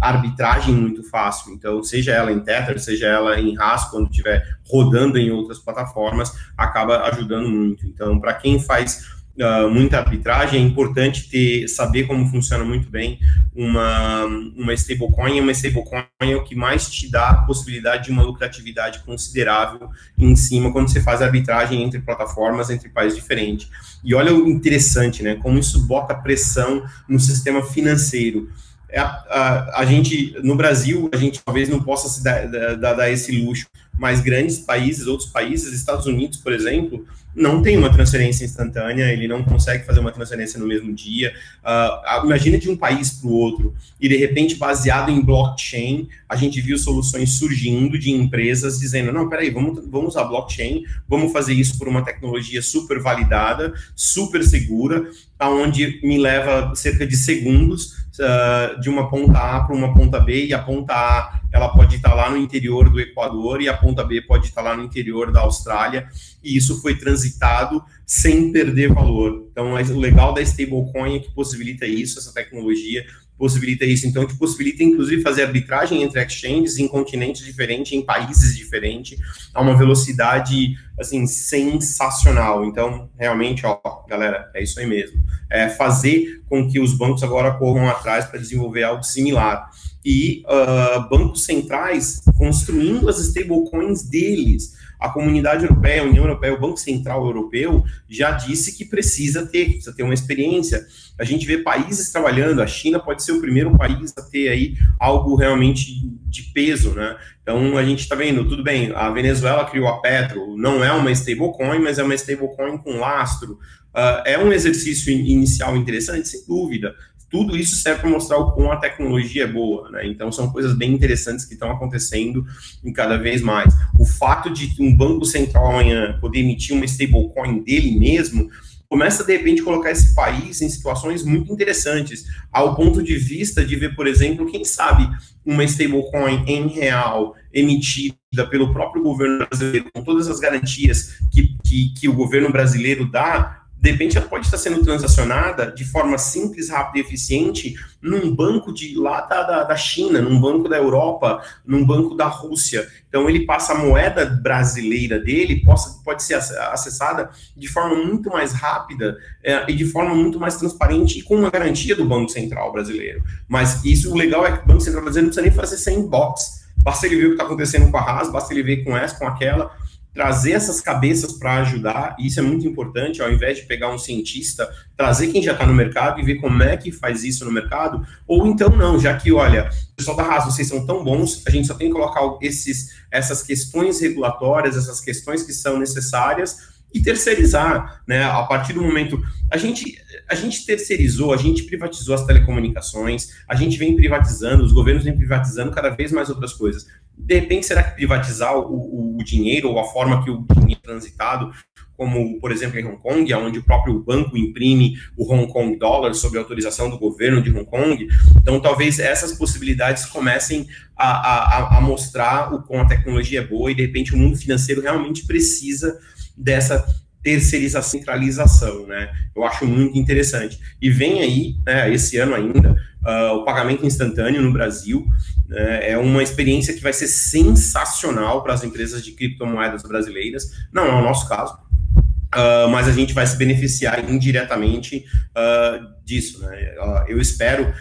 arbitragem 0.00 0.74
muito 0.74 1.02
fácil. 1.04 1.52
Então, 1.52 1.82
seja 1.82 2.12
ela 2.12 2.32
em 2.32 2.40
Tether, 2.40 2.80
seja 2.80 3.06
ela 3.06 3.38
em 3.38 3.54
RAS, 3.54 3.90
quando 3.90 4.10
estiver 4.10 4.42
rodando 4.66 5.18
em 5.18 5.30
outras 5.30 5.58
plataformas, 5.58 6.32
acaba 6.56 7.02
ajudando 7.08 7.48
muito. 7.48 7.86
Então, 7.86 8.18
para 8.18 8.32
quem 8.32 8.58
faz 8.58 9.19
uh, 9.38 9.70
muita 9.70 9.98
arbitragem, 9.98 10.60
é 10.60 10.64
importante 10.64 11.28
ter, 11.28 11.68
saber 11.68 12.04
como 12.04 12.26
funciona 12.28 12.64
muito 12.64 12.88
bem 12.90 13.18
uma, 13.54 14.24
uma 14.56 14.72
stablecoin, 14.74 15.40
uma 15.40 15.52
stablecoin 15.52 16.04
é 16.20 16.36
o 16.36 16.44
que 16.44 16.54
mais 16.54 16.90
te 16.90 17.10
dá 17.10 17.30
a 17.30 17.34
possibilidade 17.42 18.04
de 18.04 18.10
uma 18.10 18.22
lucratividade 18.22 19.00
considerável 19.00 19.88
em 20.18 20.34
cima 20.36 20.72
quando 20.72 20.90
você 20.90 21.00
faz 21.00 21.22
arbitragem 21.22 21.82
entre 21.82 22.00
plataformas, 22.00 22.70
entre 22.70 22.88
países 22.88 23.18
diferentes. 23.18 23.68
E 24.02 24.14
olha 24.14 24.34
o 24.34 24.48
interessante, 24.48 25.22
né, 25.22 25.36
como 25.36 25.58
isso 25.58 25.86
bota 25.86 26.14
pressão 26.14 26.84
no 27.08 27.18
sistema 27.18 27.62
financeiro. 27.62 28.50
É 28.92 28.98
a, 28.98 29.06
a, 29.06 29.80
a, 29.80 29.84
gente, 29.86 30.34
no 30.42 30.56
Brasil, 30.56 31.08
a 31.12 31.16
gente 31.16 31.40
talvez 31.44 31.68
não 31.68 31.80
possa 31.80 32.08
se 32.08 32.24
dar, 32.24 32.48
dar, 32.76 32.94
dar 32.94 33.10
esse 33.10 33.30
luxo, 33.40 33.66
mas 33.96 34.20
grandes 34.20 34.58
países, 34.58 35.06
outros 35.06 35.28
países, 35.28 35.72
Estados 35.72 36.06
Unidos, 36.06 36.38
por 36.38 36.52
exemplo, 36.52 37.06
não 37.34 37.62
tem 37.62 37.76
uma 37.76 37.92
transferência 37.92 38.44
instantânea, 38.44 39.12
ele 39.12 39.28
não 39.28 39.42
consegue 39.42 39.84
fazer 39.84 40.00
uma 40.00 40.10
transferência 40.10 40.58
no 40.58 40.66
mesmo 40.66 40.92
dia. 40.92 41.32
Uh, 41.62 42.26
imagina 42.26 42.58
de 42.58 42.68
um 42.68 42.76
país 42.76 43.10
para 43.10 43.28
o 43.28 43.32
outro, 43.32 43.74
e 44.00 44.08
de 44.08 44.16
repente, 44.16 44.56
baseado 44.56 45.10
em 45.10 45.20
blockchain, 45.20 46.08
a 46.28 46.36
gente 46.36 46.60
viu 46.60 46.76
soluções 46.78 47.38
surgindo 47.38 47.98
de 47.98 48.10
empresas 48.10 48.78
dizendo: 48.78 49.12
não, 49.12 49.28
peraí, 49.28 49.50
vamos, 49.50 49.86
vamos 49.88 50.10
usar 50.10 50.24
blockchain, 50.24 50.84
vamos 51.08 51.32
fazer 51.32 51.54
isso 51.54 51.78
por 51.78 51.88
uma 51.88 52.04
tecnologia 52.04 52.62
super 52.62 53.00
validada, 53.00 53.72
super 53.94 54.42
segura, 54.44 55.08
aonde 55.38 56.00
me 56.02 56.18
leva 56.18 56.74
cerca 56.74 57.06
de 57.06 57.16
segundos 57.16 57.99
uh, 58.18 58.80
de 58.80 58.88
uma 58.88 59.08
ponta 59.08 59.38
A 59.38 59.60
para 59.60 59.74
uma 59.74 59.94
ponta 59.94 60.18
B, 60.18 60.46
e 60.46 60.54
a 60.54 60.62
ponta 60.62 60.92
A 60.94 61.40
ela 61.52 61.68
pode 61.68 61.96
estar 61.96 62.14
lá 62.14 62.30
no 62.30 62.36
interior 62.36 62.88
do 62.88 63.00
Equador 63.00 63.60
e 63.60 63.68
a 63.68 63.76
ponta 63.76 64.04
B 64.04 64.22
pode 64.22 64.46
estar 64.46 64.62
lá 64.62 64.76
no 64.76 64.84
interior 64.84 65.32
da 65.32 65.40
Austrália, 65.40 66.08
e 66.42 66.56
isso 66.56 66.80
foi 66.80 66.96
transitado 66.96 67.82
sem 68.06 68.52
perder 68.52 68.92
valor. 68.92 69.46
Então, 69.50 69.72
o 69.72 69.98
legal 69.98 70.32
da 70.32 70.40
stablecoin 70.40 71.16
é 71.16 71.18
que 71.18 71.32
possibilita 71.32 71.86
isso, 71.86 72.18
essa 72.18 72.32
tecnologia 72.32 73.04
possibilita 73.40 73.86
isso. 73.86 74.06
Então, 74.06 74.26
te 74.26 74.36
possibilita, 74.36 74.84
inclusive, 74.84 75.22
fazer 75.22 75.44
arbitragem 75.44 76.02
entre 76.02 76.22
exchanges 76.22 76.76
em 76.76 76.86
continentes 76.86 77.42
diferentes, 77.42 77.92
em 77.92 78.02
países 78.02 78.54
diferentes, 78.54 79.18
a 79.54 79.62
uma 79.62 79.74
velocidade, 79.74 80.76
assim, 80.98 81.26
sensacional. 81.26 82.66
Então, 82.66 83.08
realmente, 83.18 83.64
ó, 83.64 83.80
galera, 84.06 84.50
é 84.54 84.62
isso 84.62 84.78
aí 84.78 84.86
mesmo. 84.86 85.24
É 85.50 85.70
fazer 85.70 86.42
com 86.50 86.70
que 86.70 86.78
os 86.78 86.92
bancos 86.92 87.22
agora 87.22 87.52
corram 87.52 87.88
atrás 87.88 88.26
para 88.26 88.38
desenvolver 88.38 88.82
algo 88.82 89.02
similar. 89.02 89.70
E 90.04 90.42
uh, 90.46 91.08
bancos 91.08 91.44
centrais 91.44 92.20
construindo 92.36 93.08
as 93.08 93.18
stablecoins 93.18 94.02
deles 94.02 94.74
a 95.00 95.08
comunidade 95.08 95.64
europeia, 95.64 96.02
a 96.02 96.04
União 96.04 96.24
Europeia, 96.24 96.52
o 96.52 96.60
Banco 96.60 96.76
Central 96.76 97.24
Europeu 97.24 97.82
já 98.08 98.32
disse 98.32 98.76
que 98.76 98.84
precisa 98.84 99.46
ter, 99.46 99.70
precisa 99.70 99.94
ter 99.94 100.02
uma 100.02 100.12
experiência. 100.12 100.86
A 101.18 101.24
gente 101.24 101.46
vê 101.46 101.58
países 101.58 102.12
trabalhando, 102.12 102.60
a 102.60 102.66
China 102.66 103.00
pode 103.00 103.22
ser 103.22 103.32
o 103.32 103.40
primeiro 103.40 103.76
país 103.76 104.12
a 104.16 104.22
ter 104.22 104.48
aí 104.48 104.76
algo 104.98 105.34
realmente 105.34 106.06
de 106.26 106.42
peso, 106.52 106.90
né? 106.90 107.16
Então 107.42 107.78
a 107.78 107.82
gente 107.82 108.00
está 108.00 108.14
vendo, 108.14 108.46
tudo 108.46 108.62
bem, 108.62 108.92
a 108.94 109.10
Venezuela 109.10 109.64
criou 109.64 109.88
a 109.88 110.00
Petro, 110.00 110.56
não 110.56 110.84
é 110.84 110.92
uma 110.92 111.10
stablecoin, 111.10 111.78
mas 111.78 111.98
é 111.98 112.04
uma 112.04 112.14
stablecoin 112.14 112.78
com 112.78 112.98
lastro. 112.98 113.58
Uh, 113.92 114.22
é 114.24 114.38
um 114.38 114.52
exercício 114.52 115.12
inicial 115.12 115.76
interessante, 115.76 116.28
sem 116.28 116.46
dúvida 116.46 116.94
tudo 117.30 117.56
isso 117.56 117.76
serve 117.76 118.00
para 118.00 118.10
mostrar 118.10 118.38
o 118.38 118.52
quão 118.52 118.72
a 118.72 118.76
tecnologia 118.76 119.44
é 119.44 119.46
boa, 119.46 119.88
né? 119.90 120.06
Então 120.06 120.32
são 120.32 120.50
coisas 120.50 120.74
bem 120.76 120.92
interessantes 120.92 121.44
que 121.44 121.54
estão 121.54 121.70
acontecendo 121.70 122.44
em 122.84 122.92
cada 122.92 123.16
vez 123.16 123.40
mais. 123.40 123.72
O 123.98 124.04
fato 124.04 124.50
de 124.50 124.74
um 124.80 124.94
banco 124.94 125.24
central 125.24 125.70
amanhã 125.70 126.18
poder 126.20 126.40
emitir 126.40 126.74
uma 126.74 126.84
stablecoin 126.84 127.62
dele 127.62 127.96
mesmo 127.96 128.50
começa 128.88 129.22
de 129.22 129.36
repente 129.36 129.60
a 129.60 129.64
colocar 129.64 129.92
esse 129.92 130.16
país 130.16 130.60
em 130.60 130.68
situações 130.68 131.22
muito 131.22 131.52
interessantes, 131.52 132.24
ao 132.50 132.74
ponto 132.74 133.00
de 133.00 133.16
vista 133.16 133.64
de 133.64 133.76
ver, 133.76 133.94
por 133.94 134.08
exemplo, 134.08 134.50
quem 134.50 134.64
sabe 134.64 135.08
uma 135.46 135.62
stablecoin 135.62 136.42
em 136.48 136.66
real 136.66 137.36
emitida 137.52 138.16
pelo 138.50 138.72
próprio 138.72 139.04
governo 139.04 139.46
brasileiro, 139.46 139.86
com 139.94 140.02
todas 140.02 140.26
as 140.26 140.40
garantias 140.40 141.20
que, 141.30 141.56
que, 141.64 141.94
que 141.94 142.08
o 142.08 142.12
governo 142.12 142.50
brasileiro 142.50 143.08
dá, 143.08 143.59
de 143.80 143.90
repente 143.90 144.18
ela 144.18 144.26
pode 144.26 144.44
estar 144.44 144.58
sendo 144.58 144.82
transacionada 144.82 145.72
de 145.72 145.84
forma 145.84 146.18
simples, 146.18 146.68
rápida 146.68 146.98
e 146.98 147.00
eficiente 147.00 147.74
num 148.02 148.34
banco 148.34 148.72
de 148.72 148.94
lá 148.94 149.22
da, 149.22 149.64
da 149.64 149.76
China, 149.76 150.20
num 150.20 150.38
banco 150.38 150.68
da 150.68 150.76
Europa, 150.76 151.42
num 151.64 151.84
banco 151.84 152.14
da 152.14 152.26
Rússia. 152.26 152.86
Então 153.08 153.28
ele 153.28 153.46
passa 153.46 153.72
a 153.72 153.78
moeda 153.78 154.26
brasileira 154.26 155.18
dele, 155.18 155.62
possa, 155.64 155.98
pode 156.04 156.22
ser 156.22 156.34
acessada 156.34 157.30
de 157.56 157.68
forma 157.68 157.96
muito 158.04 158.28
mais 158.28 158.52
rápida 158.52 159.16
é, 159.42 159.64
e 159.70 159.74
de 159.74 159.86
forma 159.86 160.14
muito 160.14 160.38
mais 160.38 160.56
transparente 160.56 161.18
e 161.18 161.22
com 161.22 161.36
uma 161.36 161.50
garantia 161.50 161.96
do 161.96 162.04
Banco 162.04 162.30
Central 162.30 162.72
brasileiro. 162.72 163.22
Mas 163.48 163.82
isso, 163.82 164.12
o 164.12 164.16
legal 164.16 164.46
é 164.46 164.58
que 164.58 164.62
o 164.62 164.66
Banco 164.66 164.80
Central 164.80 165.02
brasileiro 165.02 165.28
não 165.28 165.34
precisa 165.34 165.42
nem 165.42 165.52
fazer 165.52 165.78
sandbox. 165.78 166.60
Basta 166.82 167.06
ele 167.06 167.16
ver 167.16 167.24
o 167.24 167.28
que 167.28 167.34
está 167.34 167.44
acontecendo 167.44 167.90
com 167.90 167.96
a 167.96 168.00
RAS, 168.00 168.30
basta 168.30 168.52
ele 168.52 168.62
ver 168.62 168.84
com 168.84 168.96
essa, 168.96 169.18
com 169.18 169.26
aquela, 169.26 169.70
trazer 170.12 170.52
essas 170.52 170.80
cabeças 170.80 171.32
para 171.32 171.58
ajudar, 171.58 172.16
e 172.18 172.26
isso 172.26 172.40
é 172.40 172.42
muito 172.42 172.66
importante, 172.66 173.22
ao 173.22 173.30
invés 173.30 173.58
de 173.58 173.64
pegar 173.64 173.92
um 173.92 173.98
cientista, 173.98 174.68
trazer 174.96 175.28
quem 175.28 175.42
já 175.42 175.52
está 175.52 175.64
no 175.64 175.72
mercado 175.72 176.20
e 176.20 176.24
ver 176.24 176.36
como 176.36 176.62
é 176.62 176.76
que 176.76 176.90
faz 176.90 177.22
isso 177.22 177.44
no 177.44 177.52
mercado, 177.52 178.04
ou 178.26 178.46
então 178.46 178.70
não, 178.70 178.98
já 178.98 179.16
que, 179.16 179.32
olha, 179.32 179.70
pessoal 179.96 180.16
da 180.16 180.24
RAS, 180.24 180.46
vocês 180.46 180.66
são 180.66 180.84
tão 180.84 181.04
bons, 181.04 181.42
a 181.46 181.50
gente 181.50 181.66
só 181.66 181.74
tem 181.74 181.88
que 181.88 181.92
colocar 181.92 182.20
esses, 182.42 182.96
essas 183.10 183.42
questões 183.42 184.00
regulatórias, 184.00 184.76
essas 184.76 185.00
questões 185.00 185.42
que 185.42 185.52
são 185.52 185.78
necessárias, 185.78 186.70
e 186.92 187.00
terceirizar, 187.00 188.02
né? 188.06 188.24
A 188.24 188.42
partir 188.42 188.72
do 188.72 188.82
momento 188.82 189.22
a 189.48 189.56
gente 189.56 189.96
a 190.28 190.34
gente 190.34 190.64
terceirizou, 190.66 191.32
a 191.32 191.36
gente 191.36 191.62
privatizou 191.64 192.14
as 192.14 192.24
telecomunicações, 192.24 193.28
a 193.48 193.54
gente 193.54 193.76
vem 193.78 193.96
privatizando, 193.96 194.64
os 194.64 194.72
governos 194.72 195.04
vêm 195.04 195.16
privatizando 195.16 195.70
cada 195.70 195.90
vez 195.90 196.12
mais 196.12 196.28
outras 196.28 196.52
coisas 196.52 196.86
de 197.24 197.34
repente, 197.34 197.66
será 197.66 197.82
que 197.82 197.94
privatizar 197.94 198.56
o, 198.56 199.16
o, 199.16 199.24
dinheiro 199.24 199.68
ou 199.68 199.78
a 199.78 199.84
forma 199.84 200.24
que 200.24 200.30
o 200.30 200.44
dinheiro 200.54 200.80
é 200.82 200.86
transitado, 200.86 201.50
como, 201.96 202.40
por 202.40 202.50
exemplo, 202.50 202.78
em 202.78 202.86
Hong 202.86 202.96
Kong, 202.96 203.34
onde 203.34 203.58
o 203.58 203.62
próprio 203.62 204.02
banco 204.02 204.36
imprime 204.36 204.94
o 205.16 205.30
Hong 205.30 205.52
Kong 205.52 205.78
Dollar 205.78 206.14
sob 206.14 206.38
autorização 206.38 206.88
do 206.88 206.98
governo 206.98 207.42
de 207.42 207.50
Hong 207.50 207.66
Kong. 207.66 208.08
Então, 208.36 208.58
talvez 208.58 208.98
essas 208.98 209.32
possibilidades 209.32 210.06
comecem 210.06 210.66
a, 210.96 211.08
a, 211.08 211.78
a 211.78 211.80
mostrar 211.80 212.54
o 212.54 212.62
quão 212.62 212.80
a 212.80 212.86
tecnologia 212.86 213.40
é 213.40 213.46
boa 213.46 213.70
e, 213.70 213.74
de 213.74 213.82
repente, 213.82 214.14
o 214.14 214.18
mundo 214.18 214.36
financeiro 214.36 214.80
realmente 214.80 215.26
precisa 215.26 215.98
dessa 216.36 216.86
terceirização, 217.22 217.90
centralização, 217.90 218.86
né? 218.86 219.10
Eu 219.36 219.44
acho 219.44 219.66
muito 219.66 219.98
interessante. 219.98 220.58
E 220.80 220.90
vem 220.90 221.20
aí, 221.20 221.56
né, 221.66 221.92
esse 221.92 222.16
ano 222.16 222.34
ainda, 222.34 222.72
uh, 223.04 223.34
o 223.34 223.44
pagamento 223.44 223.84
instantâneo 223.84 224.40
no 224.40 224.52
Brasil. 224.52 225.06
Né, 225.50 225.90
é 225.90 225.98
uma 225.98 226.22
experiência 226.22 226.72
que 226.72 226.80
vai 226.80 226.92
ser 226.92 227.08
sensacional 227.08 228.42
para 228.42 228.54
as 228.54 228.62
empresas 228.62 229.04
de 229.04 229.10
criptomoedas 229.12 229.82
brasileiras. 229.82 230.50
Não 230.72 230.86
é 230.86 230.92
o 230.92 231.02
nosso 231.02 231.28
caso, 231.28 231.54
uh, 231.54 232.68
mas 232.70 232.86
a 232.86 232.92
gente 232.92 233.12
vai 233.12 233.26
se 233.26 233.36
beneficiar 233.36 234.08
indiretamente 234.08 235.04
uh, 235.30 236.04
disso. 236.04 236.40
Né? 236.40 236.74
eu 237.08 237.20
espero, 237.20 237.72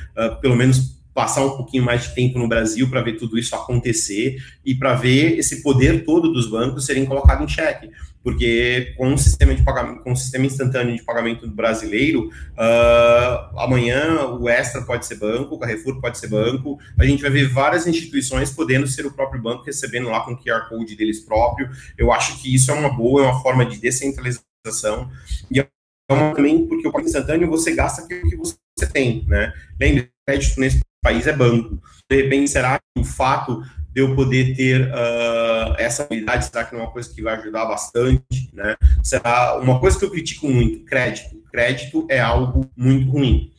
pelo 0.41 0.55
menos, 0.55 0.99
passar 1.13 1.43
um 1.43 1.57
pouquinho 1.57 1.83
mais 1.83 2.03
de 2.03 2.15
tempo 2.15 2.39
no 2.39 2.47
Brasil 2.47 2.89
para 2.89 3.01
ver 3.01 3.17
tudo 3.17 3.37
isso 3.37 3.55
acontecer 3.55 4.37
e 4.65 4.73
para 4.73 4.95
ver 4.95 5.37
esse 5.37 5.61
poder 5.61 6.05
todo 6.05 6.31
dos 6.31 6.49
bancos 6.49 6.85
serem 6.85 7.05
colocados 7.05 7.43
em 7.43 7.47
xeque 7.47 7.89
porque 8.23 8.93
com 8.97 9.13
o 9.13 9.17
sistema 9.17 9.55
de 9.55 9.63
pagamento, 9.63 10.03
com 10.03 10.11
o 10.11 10.15
sistema 10.15 10.45
instantâneo 10.45 10.95
de 10.95 11.03
pagamento 11.03 11.47
brasileiro, 11.47 12.27
uh, 12.27 13.59
amanhã 13.59 14.25
o 14.25 14.49
Extra 14.49 14.81
pode 14.81 15.05
ser 15.05 15.15
banco, 15.15 15.55
o 15.55 15.59
Carrefour 15.59 15.99
pode 16.01 16.17
ser 16.17 16.27
banco, 16.27 16.77
a 16.99 17.05
gente 17.05 17.21
vai 17.21 17.31
ver 17.31 17.47
várias 17.47 17.87
instituições 17.87 18.51
podendo 18.51 18.87
ser 18.87 19.05
o 19.05 19.11
próprio 19.11 19.41
banco 19.41 19.63
recebendo 19.63 20.09
lá 20.09 20.21
com 20.21 20.33
o 20.33 20.37
QR 20.37 20.67
Code 20.67 20.95
deles 20.95 21.21
próprio. 21.21 21.69
Eu 21.97 22.11
acho 22.11 22.41
que 22.41 22.53
isso 22.53 22.71
é 22.71 22.73
uma 22.73 22.95
boa, 22.95 23.21
é 23.21 23.25
uma 23.25 23.41
forma 23.41 23.65
de 23.65 23.79
descentralização 23.79 25.09
e 25.49 25.59
é 25.59 25.67
uma, 26.11 26.33
também 26.33 26.67
porque 26.67 26.87
o 26.87 26.91
pagamento 26.91 27.15
instantâneo 27.15 27.49
você 27.49 27.73
gasta 27.73 28.03
aquilo 28.03 28.29
que 28.29 28.35
você 28.35 28.87
tem, 28.91 29.25
né? 29.27 29.53
Lembre, 29.79 30.09
crédito 30.27 30.59
nesse 30.59 30.79
país 31.01 31.25
é 31.27 31.33
banco. 31.33 31.81
De 32.09 32.23
repente, 32.23 32.51
será 32.51 32.79
que 32.79 33.01
o 33.01 33.05
fato 33.05 33.63
de 33.93 34.01
eu 34.01 34.15
poder 34.15 34.55
ter 34.55 34.87
uh, 34.87 35.75
essa 35.77 36.03
habilidade, 36.03 36.45
será 36.45 36.63
que 36.63 36.73
não 36.73 36.81
é 36.81 36.83
uma 36.83 36.91
coisa 36.91 37.13
que 37.13 37.21
vai 37.21 37.35
ajudar 37.35 37.65
bastante, 37.65 38.49
né? 38.53 38.75
Será 39.03 39.57
uma 39.59 39.79
coisa 39.79 39.97
que 39.97 40.05
eu 40.05 40.11
critico 40.11 40.47
muito, 40.47 40.85
crédito. 40.85 41.37
Crédito 41.51 42.05
é 42.09 42.19
algo 42.19 42.69
muito 42.77 43.09
ruim. 43.09 43.51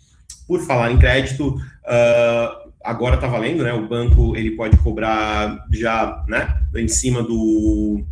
Por 0.47 0.61
falar 0.61 0.93
em 0.93 0.99
crédito, 0.99 1.57
uh, 1.57 2.71
agora 2.85 3.17
está 3.17 3.27
valendo, 3.27 3.65
né? 3.65 3.73
O 3.73 3.89
banco 3.89 4.37
ele 4.37 4.53
pode 4.53 4.77
cobrar 4.79 5.67
já, 5.73 6.25
né? 6.29 6.63
Em 6.77 6.89
cima 6.89 7.23
do, 7.23 8.05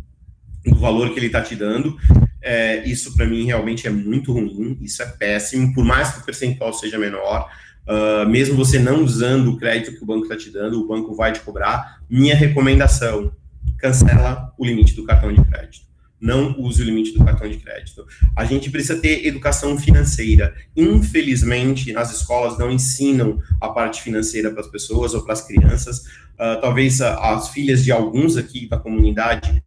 do 0.65 0.75
valor 0.75 1.11
que 1.11 1.19
ele 1.19 1.27
está 1.27 1.41
te 1.41 1.55
dando. 1.55 1.97
É, 2.41 2.85
isso 2.85 3.15
para 3.15 3.25
mim 3.25 3.45
realmente 3.45 3.87
é 3.87 3.89
muito 3.89 4.33
ruim. 4.33 4.77
Isso 4.81 5.01
é 5.01 5.05
péssimo. 5.05 5.73
Por 5.73 5.85
mais 5.85 6.11
que 6.11 6.19
o 6.19 6.25
percentual 6.25 6.73
seja 6.73 6.97
menor, 6.97 7.49
Uh, 7.87 8.27
mesmo 8.29 8.55
você 8.55 8.77
não 8.77 9.03
usando 9.03 9.51
o 9.51 9.57
crédito 9.57 9.97
que 9.97 10.03
o 10.03 10.05
banco 10.05 10.23
está 10.23 10.37
te 10.37 10.51
dando, 10.51 10.79
o 10.79 10.87
banco 10.87 11.15
vai 11.15 11.31
te 11.31 11.39
cobrar. 11.39 11.99
Minha 12.09 12.35
recomendação: 12.35 13.31
cancela 13.77 14.53
o 14.57 14.65
limite 14.65 14.93
do 14.95 15.03
cartão 15.03 15.33
de 15.33 15.43
crédito. 15.43 15.89
Não 16.21 16.59
use 16.59 16.81
o 16.81 16.85
limite 16.85 17.17
do 17.17 17.23
cartão 17.23 17.47
de 17.49 17.57
crédito. 17.57 18.05
A 18.35 18.43
gente 18.43 18.69
precisa 18.69 18.99
ter 18.99 19.25
educação 19.25 19.77
financeira. 19.77 20.53
Infelizmente, 20.75 21.93
nas 21.93 22.11
escolas 22.11 22.57
não 22.59 22.69
ensinam 22.69 23.41
a 23.61 23.69
parte 23.69 24.01
financeira 24.01 24.51
para 24.51 24.59
as 24.59 24.67
pessoas 24.67 25.13
ou 25.13 25.23
para 25.23 25.33
as 25.33 25.47
crianças. 25.47 25.99
Uh, 26.35 26.59
talvez 26.59 26.99
as 27.01 27.49
filhas 27.49 27.83
de 27.83 27.91
alguns 27.91 28.35
aqui 28.35 28.67
da 28.67 28.77
comunidade 28.77 29.63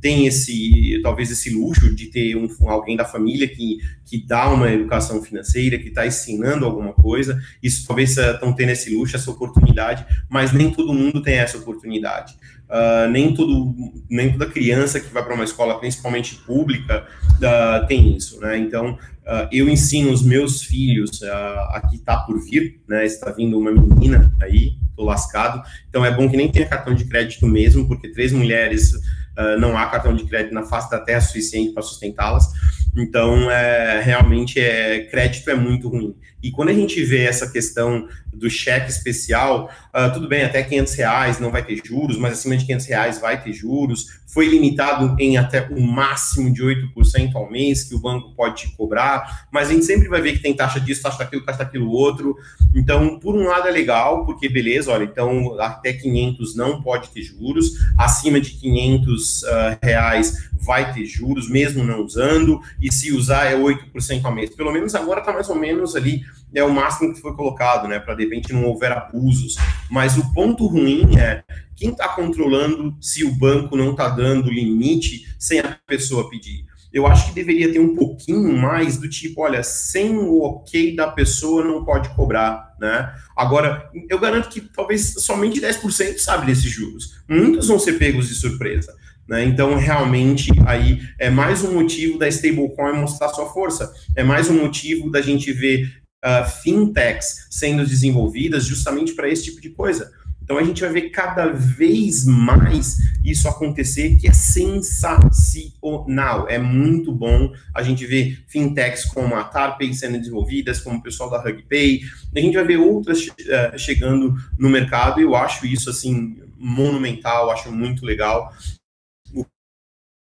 tem 0.00 0.26
esse, 0.26 1.00
talvez 1.02 1.30
esse 1.30 1.50
luxo 1.50 1.94
de 1.94 2.06
ter 2.06 2.36
um, 2.36 2.48
alguém 2.68 2.96
da 2.96 3.04
família 3.04 3.48
que, 3.48 3.78
que 4.04 4.24
dá 4.24 4.48
uma 4.48 4.70
educação 4.70 5.22
financeira, 5.22 5.78
que 5.78 5.88
está 5.88 6.06
ensinando 6.06 6.64
alguma 6.64 6.92
coisa, 6.92 7.40
isso 7.62 7.86
talvez 7.86 8.16
estão 8.16 8.52
tendo 8.52 8.70
esse 8.70 8.94
luxo, 8.94 9.16
essa 9.16 9.30
oportunidade, 9.30 10.06
mas 10.28 10.52
nem 10.52 10.70
todo 10.70 10.94
mundo 10.94 11.22
tem 11.22 11.34
essa 11.34 11.58
oportunidade. 11.58 12.36
Uh, 12.68 13.08
nem, 13.10 13.32
todo, 13.32 13.74
nem 14.10 14.30
toda 14.30 14.44
criança 14.44 15.00
que 15.00 15.10
vai 15.12 15.24
para 15.24 15.34
uma 15.34 15.44
escola, 15.44 15.80
principalmente 15.80 16.34
pública, 16.36 17.06
uh, 17.36 17.86
tem 17.86 18.14
isso, 18.14 18.38
né? 18.40 18.58
Então, 18.58 18.92
uh, 18.92 19.48
eu 19.50 19.70
ensino 19.70 20.12
os 20.12 20.22
meus 20.22 20.62
filhos, 20.62 21.22
aqui 21.70 21.96
está 21.96 22.18
por 22.18 22.38
vir, 22.38 22.78
né? 22.86 23.06
Está 23.06 23.30
vindo 23.30 23.58
uma 23.58 23.72
menina 23.72 24.30
aí, 24.42 24.74
tô 24.94 25.02
lascado, 25.02 25.62
então 25.88 26.04
é 26.04 26.14
bom 26.14 26.28
que 26.28 26.36
nem 26.36 26.52
tenha 26.52 26.66
cartão 26.66 26.94
de 26.94 27.06
crédito 27.06 27.46
mesmo, 27.46 27.88
porque 27.88 28.08
três 28.08 28.32
mulheres 28.32 28.92
uh, 29.38 29.58
não 29.58 29.76
há 29.76 29.86
cartão 29.86 30.14
de 30.14 30.24
crédito 30.24 30.52
na 30.52 30.64
face 30.64 30.90
da 30.90 30.98
terra 30.98 31.20
suficiente 31.20 31.72
para 31.72 31.82
sustentá-las. 31.82 32.50
Então, 32.96 33.50
é, 33.50 34.00
realmente, 34.02 34.58
é, 34.58 35.04
crédito 35.04 35.48
é 35.50 35.54
muito 35.54 35.88
ruim. 35.88 36.16
E 36.42 36.50
quando 36.50 36.68
a 36.68 36.74
gente 36.74 37.02
vê 37.02 37.24
essa 37.24 37.50
questão 37.50 38.06
do 38.32 38.48
cheque 38.48 38.90
especial, 38.90 39.70
uh, 39.88 40.12
tudo 40.12 40.28
bem, 40.28 40.44
até 40.44 40.62
500 40.62 40.94
reais 40.94 41.40
não 41.40 41.50
vai 41.50 41.64
ter 41.64 41.80
juros, 41.84 42.16
mas 42.16 42.34
acima 42.34 42.56
de 42.56 42.64
500 42.64 42.86
reais 42.86 43.18
vai 43.18 43.42
ter 43.42 43.52
juros. 43.52 44.18
Foi 44.26 44.46
limitado 44.46 45.16
em 45.18 45.36
até 45.36 45.66
o 45.68 45.80
máximo 45.80 46.52
de 46.52 46.62
8% 46.62 47.34
ao 47.34 47.50
mês 47.50 47.84
que 47.84 47.94
o 47.94 47.98
banco 47.98 48.32
pode 48.34 48.62
te 48.62 48.76
cobrar, 48.76 49.48
mas 49.50 49.68
a 49.68 49.72
gente 49.72 49.84
sempre 49.84 50.08
vai 50.08 50.20
ver 50.20 50.34
que 50.34 50.42
tem 50.42 50.54
taxa 50.54 50.78
disso, 50.78 51.02
taxa 51.02 51.18
daquilo, 51.18 51.44
taxa 51.44 51.58
daquilo 51.60 51.90
outro. 51.90 52.36
Então, 52.74 53.18
por 53.18 53.34
um 53.34 53.46
lado 53.48 53.66
é 53.66 53.70
legal, 53.70 54.24
porque 54.24 54.48
beleza, 54.48 54.92
olha, 54.92 55.04
então 55.04 55.58
até 55.58 55.92
500 55.92 56.54
não 56.54 56.80
pode 56.82 57.08
ter 57.08 57.22
juros, 57.22 57.72
acima 57.96 58.40
de 58.40 58.50
500 58.50 59.42
uh, 59.42 59.46
ah, 59.48 59.78
reais 59.82 60.48
vai 60.60 60.92
ter 60.92 61.06
juros, 61.06 61.48
mesmo 61.48 61.84
não 61.84 62.04
usando, 62.04 62.60
e 62.80 62.92
se 62.92 63.12
usar 63.12 63.46
é 63.46 63.56
8% 63.56 64.24
ao 64.24 64.34
mês. 64.34 64.50
Pelo 64.54 64.72
menos 64.72 64.94
agora 64.94 65.20
está 65.20 65.32
mais 65.32 65.48
ou 65.48 65.56
menos 65.56 65.96
ali, 65.96 66.22
é 66.54 66.62
o 66.62 66.72
máximo 66.72 67.12
que 67.12 67.20
foi 67.20 67.34
colocado, 67.34 67.86
né, 67.86 67.98
para 67.98 68.14
de 68.14 68.24
repente 68.24 68.52
não 68.52 68.64
houver 68.64 68.92
abusos. 68.92 69.56
Mas 69.90 70.16
o 70.16 70.32
ponto 70.32 70.66
ruim 70.66 71.18
é 71.18 71.42
quem 71.76 71.90
está 71.90 72.08
controlando 72.08 72.96
se 73.00 73.24
o 73.24 73.32
banco 73.32 73.76
não 73.76 73.92
está 73.92 74.08
dando 74.08 74.50
limite 74.50 75.26
sem 75.38 75.60
a 75.60 75.78
pessoa 75.86 76.28
pedir. 76.28 76.66
Eu 76.92 77.06
acho 77.06 77.28
que 77.28 77.34
deveria 77.34 77.70
ter 77.70 77.78
um 77.78 77.94
pouquinho 77.94 78.56
mais 78.56 78.96
do 78.96 79.08
tipo, 79.08 79.42
olha, 79.42 79.62
sem 79.62 80.16
o 80.16 80.40
ok 80.40 80.96
da 80.96 81.06
pessoa 81.10 81.62
não 81.62 81.84
pode 81.84 82.08
cobrar, 82.14 82.74
né? 82.80 83.12
Agora, 83.36 83.90
eu 84.08 84.18
garanto 84.18 84.48
que 84.48 84.60
talvez 84.60 85.14
somente 85.18 85.60
10% 85.60 86.18
sabe 86.18 86.46
desses 86.46 86.70
juros. 86.70 87.22
Muitos 87.28 87.68
vão 87.68 87.78
ser 87.78 87.98
pegos 87.98 88.28
de 88.28 88.34
surpresa. 88.34 88.94
Né? 89.28 89.44
Então, 89.44 89.76
realmente, 89.76 90.50
aí 90.66 91.02
é 91.18 91.28
mais 91.28 91.62
um 91.62 91.74
motivo 91.74 92.18
da 92.18 92.26
stablecoin 92.26 92.94
mostrar 92.94 93.28
sua 93.28 93.46
força. 93.52 93.92
É 94.16 94.24
mais 94.24 94.48
um 94.48 94.58
motivo 94.58 95.10
da 95.10 95.20
gente 95.20 95.52
ver 95.52 95.92
uh, 96.24 96.48
fintechs 96.62 97.46
sendo 97.50 97.86
desenvolvidas 97.86 98.64
justamente 98.64 99.14
para 99.14 99.28
esse 99.28 99.44
tipo 99.44 99.60
de 99.60 99.70
coisa. 99.70 100.12
Então, 100.48 100.56
a 100.56 100.64
gente 100.64 100.80
vai 100.80 100.90
ver 100.90 101.10
cada 101.10 101.48
vez 101.48 102.24
mais 102.24 102.96
isso 103.22 103.46
acontecer, 103.46 104.16
que 104.16 104.26
é 104.26 104.32
sensacional. 104.32 106.48
É 106.48 106.56
muito 106.56 107.12
bom 107.12 107.52
a 107.74 107.82
gente 107.82 108.06
ver 108.06 108.42
fintechs 108.48 109.04
como 109.04 109.34
a 109.34 109.44
Tarpay 109.44 109.92
sendo 109.92 110.18
desenvolvidas, 110.18 110.80
como 110.80 111.00
o 111.00 111.02
pessoal 111.02 111.28
da 111.28 111.46
HugPay. 111.46 112.00
A 112.34 112.40
gente 112.40 112.54
vai 112.54 112.64
ver 112.64 112.78
outras 112.78 113.26
uh, 113.26 113.78
chegando 113.78 114.34
no 114.58 114.70
mercado 114.70 115.20
eu 115.20 115.36
acho 115.36 115.66
isso, 115.66 115.90
assim, 115.90 116.42
monumental, 116.56 117.50
acho 117.50 117.70
muito 117.70 118.06
legal 118.06 118.50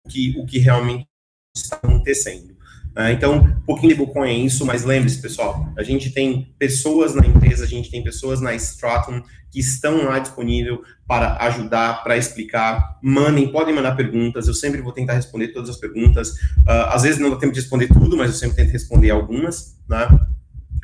que, 0.09 0.35
o 0.37 0.45
que 0.45 0.59
realmente 0.59 1.07
está 1.55 1.77
acontecendo. 1.77 2.58
Uh, 2.97 3.11
então, 3.11 3.35
um 3.35 3.61
pouquinho 3.61 3.93
de 3.93 3.99
Bitcoin 3.99 4.29
é 4.29 4.33
isso, 4.33 4.65
mas 4.65 4.83
lembre-se, 4.83 5.21
pessoal, 5.21 5.71
a 5.77 5.83
gente 5.83 6.09
tem 6.11 6.53
pessoas 6.57 7.15
na 7.15 7.25
empresa, 7.25 7.63
a 7.63 7.67
gente 7.67 7.89
tem 7.89 8.03
pessoas 8.03 8.41
na 8.41 8.53
Stratum 8.55 9.21
que 9.51 9.59
estão 9.59 10.05
lá 10.05 10.19
disponível 10.19 10.83
para 11.07 11.37
ajudar, 11.45 12.03
para 12.03 12.17
explicar. 12.17 12.99
Mandem, 13.01 13.51
podem 13.51 13.73
mandar 13.73 13.95
perguntas, 13.95 14.47
eu 14.47 14.53
sempre 14.53 14.81
vou 14.81 14.91
tentar 14.91 15.13
responder 15.13 15.49
todas 15.49 15.69
as 15.69 15.77
perguntas. 15.77 16.31
Uh, 16.59 16.89
às 16.89 17.03
vezes 17.03 17.19
não 17.19 17.29
dá 17.29 17.35
tempo 17.37 17.53
de 17.53 17.59
responder 17.59 17.87
tudo, 17.87 18.15
mas 18.15 18.31
eu 18.31 18.35
sempre 18.35 18.57
tento 18.57 18.71
responder 18.71 19.09
algumas, 19.09 19.75
né? 19.87 20.07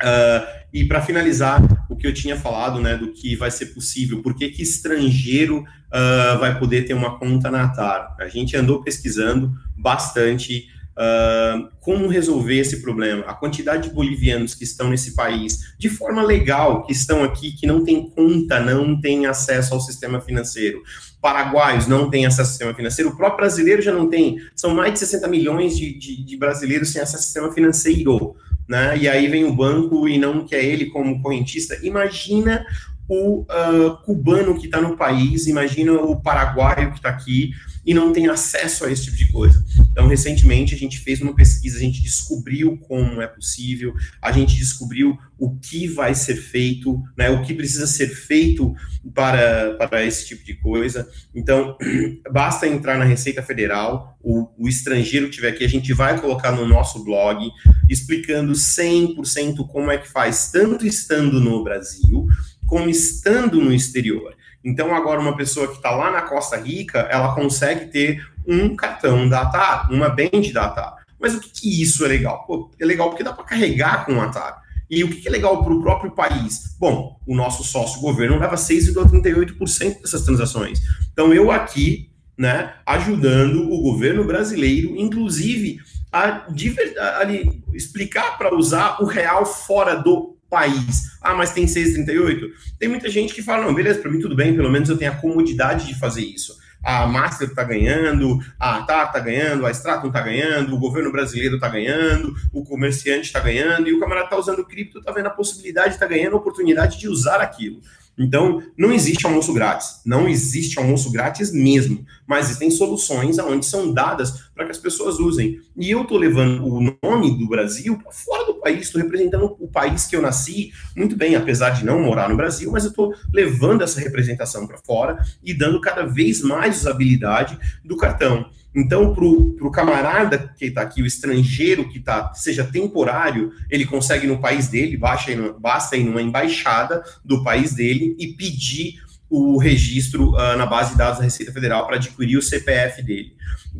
Uh, 0.02 0.66
e 0.72 0.84
para 0.84 1.00
finalizar, 1.00 1.62
o 1.88 1.96
que 1.96 2.06
eu 2.06 2.12
tinha 2.12 2.36
falado, 2.36 2.80
né, 2.80 2.96
do 2.96 3.12
que 3.12 3.34
vai 3.34 3.50
ser 3.50 3.66
possível, 3.66 4.22
por 4.22 4.34
que, 4.34 4.50
que 4.50 4.62
estrangeiro 4.62 5.60
uh, 5.60 6.38
vai 6.38 6.58
poder 6.58 6.82
ter 6.84 6.92
uma 6.92 7.18
conta 7.18 7.50
na 7.50 7.68
TAR? 7.68 8.14
A 8.20 8.28
gente 8.28 8.56
andou 8.56 8.82
pesquisando 8.82 9.54
bastante 9.76 10.68
uh, 10.96 11.68
como 11.80 12.08
resolver 12.08 12.58
esse 12.58 12.80
problema. 12.82 13.24
A 13.26 13.34
quantidade 13.34 13.88
de 13.88 13.94
bolivianos 13.94 14.54
que 14.54 14.64
estão 14.64 14.88
nesse 14.90 15.14
país, 15.14 15.74
de 15.78 15.88
forma 15.88 16.22
legal, 16.22 16.84
que 16.84 16.92
estão 16.92 17.22
aqui, 17.22 17.52
que 17.52 17.66
não 17.66 17.84
tem 17.84 18.10
conta, 18.10 18.58
não 18.60 19.00
tem 19.00 19.26
acesso 19.26 19.74
ao 19.74 19.80
sistema 19.80 20.20
financeiro. 20.20 20.82
Paraguaios 21.20 21.86
não 21.86 22.10
têm 22.10 22.26
acesso 22.26 22.42
ao 22.42 22.46
sistema 22.48 22.74
financeiro, 22.74 23.10
o 23.10 23.16
próprio 23.16 23.38
brasileiro 23.38 23.82
já 23.82 23.92
não 23.92 24.08
tem. 24.08 24.38
São 24.54 24.74
mais 24.74 24.92
de 24.92 24.98
60 25.00 25.28
milhões 25.28 25.76
de, 25.76 25.96
de, 25.98 26.24
de 26.24 26.36
brasileiros 26.36 26.90
sem 26.90 27.00
acesso 27.00 27.16
ao 27.16 27.22
sistema 27.22 27.52
financeiro 27.52 28.36
né? 28.68 28.96
E 28.98 29.08
aí 29.08 29.28
vem 29.28 29.44
o 29.44 29.52
banco 29.52 30.08
e 30.08 30.18
não 30.18 30.44
quer 30.44 30.64
ele 30.64 30.86
como 30.86 31.22
correntista. 31.22 31.78
Imagina 31.82 32.64
o 33.08 33.42
uh, 33.42 33.96
cubano 34.04 34.58
que 34.58 34.66
está 34.66 34.80
no 34.80 34.96
país, 34.96 35.46
imagina 35.46 35.92
o 35.92 36.20
paraguaio 36.20 36.90
que 36.90 36.98
está 36.98 37.08
aqui 37.08 37.52
e 37.86 37.94
não 37.94 38.12
tem 38.12 38.26
acesso 38.26 38.84
a 38.84 38.90
esse 38.90 39.04
tipo 39.04 39.16
de 39.16 39.30
coisa. 39.30 39.64
Então, 39.92 40.08
recentemente, 40.08 40.74
a 40.74 40.78
gente 40.78 40.98
fez 40.98 41.20
uma 41.20 41.34
pesquisa, 41.34 41.76
a 41.76 41.80
gente 41.80 42.02
descobriu 42.02 42.76
como 42.78 43.22
é 43.22 43.28
possível, 43.28 43.94
a 44.20 44.32
gente 44.32 44.56
descobriu 44.56 45.16
o 45.38 45.56
que 45.56 45.86
vai 45.86 46.12
ser 46.12 46.34
feito, 46.34 47.00
né, 47.16 47.30
o 47.30 47.42
que 47.42 47.54
precisa 47.54 47.86
ser 47.86 48.08
feito 48.08 48.74
para, 49.14 49.74
para 49.74 50.04
esse 50.04 50.26
tipo 50.26 50.44
de 50.44 50.54
coisa. 50.54 51.08
Então, 51.32 51.76
basta 52.32 52.66
entrar 52.66 52.98
na 52.98 53.04
Receita 53.04 53.42
Federal, 53.42 54.18
o, 54.20 54.48
o 54.58 54.68
estrangeiro 54.68 55.26
que 55.26 55.30
estiver 55.30 55.50
aqui, 55.50 55.64
a 55.64 55.68
gente 55.68 55.92
vai 55.92 56.20
colocar 56.20 56.50
no 56.50 56.66
nosso 56.66 57.04
blog, 57.04 57.48
explicando 57.88 58.52
100% 58.52 59.64
como 59.68 59.92
é 59.92 59.98
que 59.98 60.08
faz, 60.08 60.50
tanto 60.50 60.84
estando 60.84 61.38
no 61.38 61.62
Brasil, 61.62 62.26
como 62.66 62.88
estando 62.88 63.60
no 63.60 63.72
exterior. 63.72 64.34
Então, 64.64 64.94
agora, 64.94 65.20
uma 65.20 65.36
pessoa 65.36 65.68
que 65.68 65.76
está 65.76 65.92
lá 65.92 66.10
na 66.10 66.22
Costa 66.22 66.56
Rica, 66.56 67.00
ela 67.10 67.34
consegue 67.34 67.86
ter 67.86 68.26
um 68.46 68.74
cartão 68.74 69.28
da 69.28 69.42
ATAR, 69.42 69.92
uma 69.92 70.08
band 70.08 70.52
da 70.52 70.66
ATAR. 70.66 70.96
Mas 71.20 71.34
o 71.34 71.40
que, 71.40 71.50
que 71.50 71.82
isso 71.82 72.04
é 72.04 72.08
legal? 72.08 72.44
Pô, 72.46 72.70
é 72.78 72.84
legal 72.84 73.08
porque 73.08 73.22
dá 73.22 73.32
para 73.32 73.44
carregar 73.44 74.04
com 74.04 74.20
a 74.20 74.24
ATAR. 74.24 74.60
E 74.88 75.02
o 75.02 75.08
que, 75.08 75.22
que 75.22 75.28
é 75.28 75.30
legal 75.30 75.62
para 75.62 75.72
o 75.72 75.82
próprio 75.82 76.12
país? 76.12 76.76
Bom, 76.78 77.18
o 77.26 77.34
nosso 77.34 77.64
sócio 77.64 78.00
governo 78.00 78.38
leva 78.38 78.56
6,38% 78.56 80.02
dessas 80.02 80.22
transações. 80.22 80.80
Então, 81.12 81.32
eu 81.32 81.50
aqui, 81.50 82.10
né, 82.36 82.74
ajudando 82.84 83.70
o 83.72 83.80
governo 83.80 84.24
brasileiro, 84.24 84.96
inclusive, 84.96 85.78
a, 86.12 86.24
a, 86.28 87.18
a 87.22 87.32
explicar 87.72 88.38
para 88.38 88.54
usar 88.54 89.02
o 89.02 89.06
real 89.06 89.44
fora 89.44 89.96
do 89.96 90.35
país. 90.48 91.18
Ah, 91.20 91.34
mas 91.34 91.52
tem 91.52 91.66
6,38? 91.66 92.50
Tem 92.78 92.88
muita 92.88 93.08
gente 93.08 93.34
que 93.34 93.42
fala, 93.42 93.64
não, 93.64 93.74
beleza, 93.74 94.00
para 94.00 94.10
mim 94.10 94.20
tudo 94.20 94.36
bem, 94.36 94.54
pelo 94.54 94.70
menos 94.70 94.88
eu 94.88 94.96
tenho 94.96 95.12
a 95.12 95.16
comodidade 95.16 95.86
de 95.86 95.98
fazer 95.98 96.22
isso. 96.22 96.56
A 96.82 97.06
Master 97.06 97.48
está 97.48 97.64
ganhando, 97.64 98.38
a 98.60 98.82
TAR 98.82 99.06
está 99.06 99.18
ganhando, 99.18 99.66
a 99.66 99.70
Stratum 99.72 100.06
está 100.06 100.20
ganhando, 100.20 100.74
o 100.74 100.78
governo 100.78 101.10
brasileiro 101.10 101.56
está 101.56 101.68
ganhando, 101.68 102.32
o 102.52 102.62
comerciante 102.62 103.26
está 103.26 103.40
ganhando, 103.40 103.88
e 103.88 103.94
o 103.94 103.98
camarada 103.98 104.26
está 104.26 104.36
usando 104.36 104.64
cripto, 104.64 105.00
está 105.00 105.10
vendo 105.10 105.26
a 105.26 105.30
possibilidade, 105.30 105.94
está 105.94 106.06
ganhando 106.06 106.34
a 106.34 106.38
oportunidade 106.38 106.98
de 106.98 107.08
usar 107.08 107.40
aquilo. 107.40 107.80
Então, 108.18 108.62
não 108.78 108.92
existe 108.92 109.26
almoço 109.26 109.52
grátis. 109.52 110.00
Não 110.04 110.26
existe 110.26 110.78
almoço 110.78 111.10
grátis 111.12 111.52
mesmo. 111.52 112.04
Mas 112.26 112.46
existem 112.46 112.70
soluções 112.70 113.38
onde 113.38 113.66
são 113.66 113.92
dadas 113.92 114.48
para 114.54 114.64
que 114.64 114.70
as 114.70 114.78
pessoas 114.78 115.18
usem. 115.18 115.60
E 115.76 115.90
eu 115.90 116.02
estou 116.02 116.16
levando 116.16 116.64
o 116.64 116.80
nome 116.80 117.38
do 117.38 117.46
Brasil 117.46 117.98
para 117.98 118.10
fora 118.10 118.45
país, 118.66 118.86
estou 118.86 119.00
representando 119.00 119.56
o 119.60 119.68
país 119.68 120.06
que 120.06 120.16
eu 120.16 120.22
nasci, 120.22 120.72
muito 120.96 121.16
bem, 121.16 121.36
apesar 121.36 121.70
de 121.70 121.84
não 121.84 122.00
morar 122.00 122.28
no 122.28 122.36
Brasil, 122.36 122.70
mas 122.72 122.82
eu 122.82 122.90
estou 122.90 123.14
levando 123.32 123.82
essa 123.82 124.00
representação 124.00 124.66
para 124.66 124.78
fora 124.78 125.18
e 125.42 125.54
dando 125.54 125.80
cada 125.80 126.04
vez 126.04 126.42
mais 126.42 126.80
usabilidade 126.80 127.56
do 127.84 127.96
cartão. 127.96 128.50
Então, 128.74 129.14
para 129.14 129.24
o 129.24 129.70
camarada 129.70 130.52
que 130.54 130.66
está 130.66 130.82
aqui, 130.82 131.00
o 131.00 131.06
estrangeiro 131.06 131.88
que 131.88 131.98
está, 131.98 132.34
seja 132.34 132.62
temporário, 132.62 133.52
ele 133.70 133.86
consegue 133.86 134.26
no 134.26 134.38
país 134.38 134.68
dele, 134.68 134.98
basta 134.98 135.30
ir, 135.30 135.54
basta 135.58 135.96
ir 135.96 136.04
numa 136.04 136.20
embaixada 136.20 137.02
do 137.24 137.42
país 137.42 137.72
dele 137.72 138.14
e 138.18 138.26
pedir 138.34 138.96
o 139.28 139.58
registro 139.58 140.30
uh, 140.30 140.56
na 140.56 140.66
base 140.66 140.92
de 140.92 140.98
dados 140.98 141.18
da 141.18 141.24
Receita 141.24 141.52
Federal 141.52 141.86
para 141.86 141.96
adquirir 141.96 142.36
o 142.36 142.42
CPF 142.42 143.02
dele. 143.02 143.34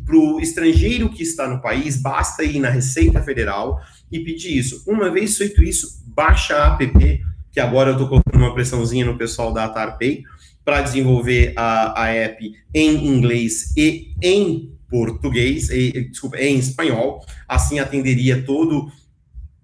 Para 0.05 0.17
o 0.17 0.39
estrangeiro 0.39 1.09
que 1.09 1.23
está 1.23 1.47
no 1.47 1.61
país, 1.61 2.01
basta 2.01 2.43
ir 2.43 2.59
na 2.59 2.69
Receita 2.69 3.21
Federal 3.21 3.81
e 4.11 4.19
pedir 4.19 4.57
isso. 4.57 4.83
Uma 4.87 5.09
vez 5.09 5.37
feito 5.37 5.63
isso, 5.63 6.03
baixa 6.05 6.55
a 6.55 6.73
app, 6.73 7.21
que 7.51 7.59
agora 7.59 7.89
eu 7.89 7.93
estou 7.93 8.07
colocando 8.07 8.37
uma 8.37 8.53
pressãozinha 8.53 9.05
no 9.05 9.17
pessoal 9.17 9.53
da 9.53 9.65
AtarPay, 9.65 10.23
para 10.63 10.81
desenvolver 10.81 11.53
a, 11.55 12.03
a 12.03 12.09
app 12.09 12.51
em 12.73 13.07
inglês 13.07 13.73
e 13.77 14.13
em 14.21 14.77
português, 14.89 15.69
e, 15.69 16.09
desculpa, 16.09 16.37
em 16.37 16.57
espanhol, 16.57 17.25
assim 17.47 17.79
atenderia 17.79 18.43
todo 18.43 18.91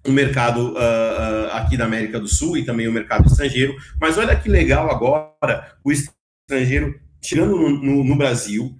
o 0.05 0.11
mercado 0.11 0.73
uh, 0.73 1.51
aqui 1.53 1.77
da 1.77 1.85
América 1.85 2.19
do 2.19 2.27
Sul 2.27 2.57
e 2.57 2.65
também 2.65 2.87
o 2.87 2.91
mercado 2.91 3.27
estrangeiro. 3.27 3.75
Mas 3.99 4.17
olha 4.17 4.35
que 4.35 4.49
legal 4.49 4.89
agora 4.89 5.75
o 5.83 5.91
estrangeiro 5.91 6.99
tirando 7.21 7.55
no, 7.55 7.69
no, 7.69 8.03
no 8.03 8.15
Brasil, 8.17 8.77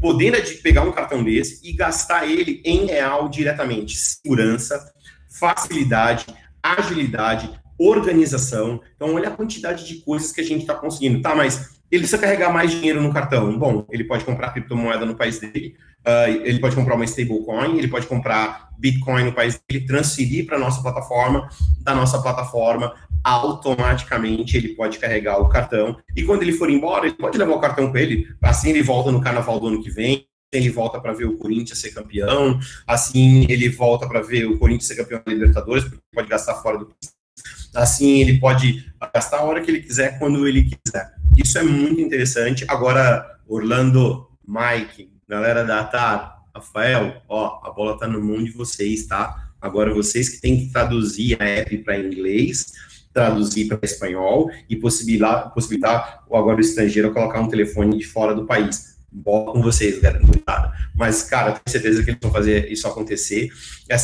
podendo 0.00 0.36
pegar 0.62 0.82
um 0.82 0.92
cartão 0.92 1.24
desse 1.24 1.66
e 1.66 1.72
gastar 1.72 2.28
ele 2.28 2.60
em 2.64 2.84
real 2.86 3.28
diretamente. 3.28 3.96
Segurança, 3.96 4.92
facilidade, 5.28 6.26
agilidade, 6.62 7.50
organização. 7.78 8.80
Então, 8.94 9.14
olha 9.14 9.28
a 9.28 9.36
quantidade 9.36 9.86
de 9.86 10.02
coisas 10.02 10.30
que 10.30 10.40
a 10.40 10.44
gente 10.44 10.60
está 10.62 10.74
conseguindo. 10.74 11.22
Tá, 11.22 11.34
mas 11.34 11.75
ele 11.90 12.00
precisa 12.00 12.18
carregar 12.18 12.52
mais 12.52 12.70
dinheiro 12.70 13.00
no 13.00 13.12
cartão. 13.12 13.58
Bom, 13.58 13.86
ele 13.90 14.04
pode 14.04 14.24
comprar 14.24 14.52
criptomoeda 14.52 15.06
no 15.06 15.14
país 15.14 15.38
dele, 15.38 15.76
uh, 16.06 16.28
ele 16.44 16.58
pode 16.58 16.74
comprar 16.74 16.94
uma 16.94 17.04
stablecoin, 17.04 17.78
ele 17.78 17.88
pode 17.88 18.06
comprar 18.06 18.70
Bitcoin 18.78 19.24
no 19.24 19.32
país 19.32 19.60
dele, 19.68 19.86
transferir 19.86 20.46
para 20.46 20.56
a 20.56 20.60
nossa 20.60 20.82
plataforma, 20.82 21.48
da 21.80 21.94
nossa 21.94 22.20
plataforma, 22.20 22.94
automaticamente 23.24 24.56
ele 24.56 24.68
pode 24.68 24.98
carregar 24.98 25.38
o 25.40 25.48
cartão, 25.48 25.96
e 26.14 26.22
quando 26.22 26.42
ele 26.42 26.52
for 26.52 26.70
embora, 26.70 27.06
ele 27.06 27.16
pode 27.16 27.38
levar 27.38 27.54
o 27.54 27.60
cartão 27.60 27.90
com 27.90 27.98
ele, 27.98 28.26
assim 28.42 28.70
ele 28.70 28.82
volta 28.82 29.10
no 29.10 29.20
carnaval 29.20 29.58
do 29.58 29.68
ano 29.68 29.82
que 29.82 29.90
vem, 29.90 30.26
ele 30.52 30.70
volta 30.70 31.00
para 31.00 31.12
ver 31.12 31.24
o 31.24 31.36
Corinthians 31.36 31.78
ser 31.80 31.90
campeão, 31.92 32.58
assim 32.86 33.46
ele 33.48 33.68
volta 33.68 34.06
para 34.06 34.20
ver 34.20 34.46
o 34.46 34.58
Corinthians 34.58 34.86
ser 34.86 34.96
campeão 34.96 35.22
da 35.24 35.32
Libertadores, 35.32 35.84
porque 35.84 35.98
pode 36.14 36.28
gastar 36.28 36.54
fora 36.56 36.78
do 36.78 36.94
assim 37.74 38.20
ele 38.20 38.38
pode 38.38 38.90
gastar 39.12 39.38
a 39.38 39.42
hora 39.42 39.60
que 39.60 39.70
ele 39.70 39.80
quiser, 39.80 40.18
quando 40.18 40.46
ele 40.48 40.64
quiser. 40.64 41.15
Isso 41.36 41.58
é 41.58 41.62
muito 41.62 42.00
interessante. 42.00 42.64
Agora, 42.66 43.38
Orlando, 43.46 44.26
Mike, 44.46 45.10
galera 45.28 45.64
da 45.64 45.84
TAR, 45.84 46.42
Rafael, 46.54 47.22
ó, 47.28 47.60
a 47.62 47.70
bola 47.70 47.98
tá 47.98 48.06
no 48.06 48.22
mão 48.22 48.42
de 48.42 48.50
vocês, 48.52 49.06
tá? 49.06 49.52
Agora 49.60 49.92
vocês 49.92 50.28
que 50.28 50.40
têm 50.40 50.58
que 50.58 50.72
traduzir 50.72 51.36
a 51.40 51.44
app 51.44 51.76
para 51.78 51.98
inglês, 51.98 52.72
traduzir 53.12 53.68
para 53.68 53.78
espanhol 53.82 54.50
e 54.68 54.76
possibilitar, 54.76 55.52
possibilitar 55.52 56.24
agora 56.26 56.56
o 56.56 56.60
estrangeiro 56.60 57.12
colocar 57.12 57.40
um 57.40 57.48
telefone 57.48 57.98
de 57.98 58.04
fora 58.04 58.34
do 58.34 58.46
país. 58.46 58.96
Bola 59.12 59.52
com 59.52 59.62
vocês, 59.62 59.98
galera. 59.98 60.22
Mas, 60.94 61.22
cara, 61.22 61.52
tenho 61.52 61.62
certeza 61.68 62.02
que 62.02 62.10
eles 62.10 62.20
vão 62.20 62.32
fazer 62.32 62.70
isso 62.70 62.86
acontecer. 62.86 63.50
É 63.88 63.96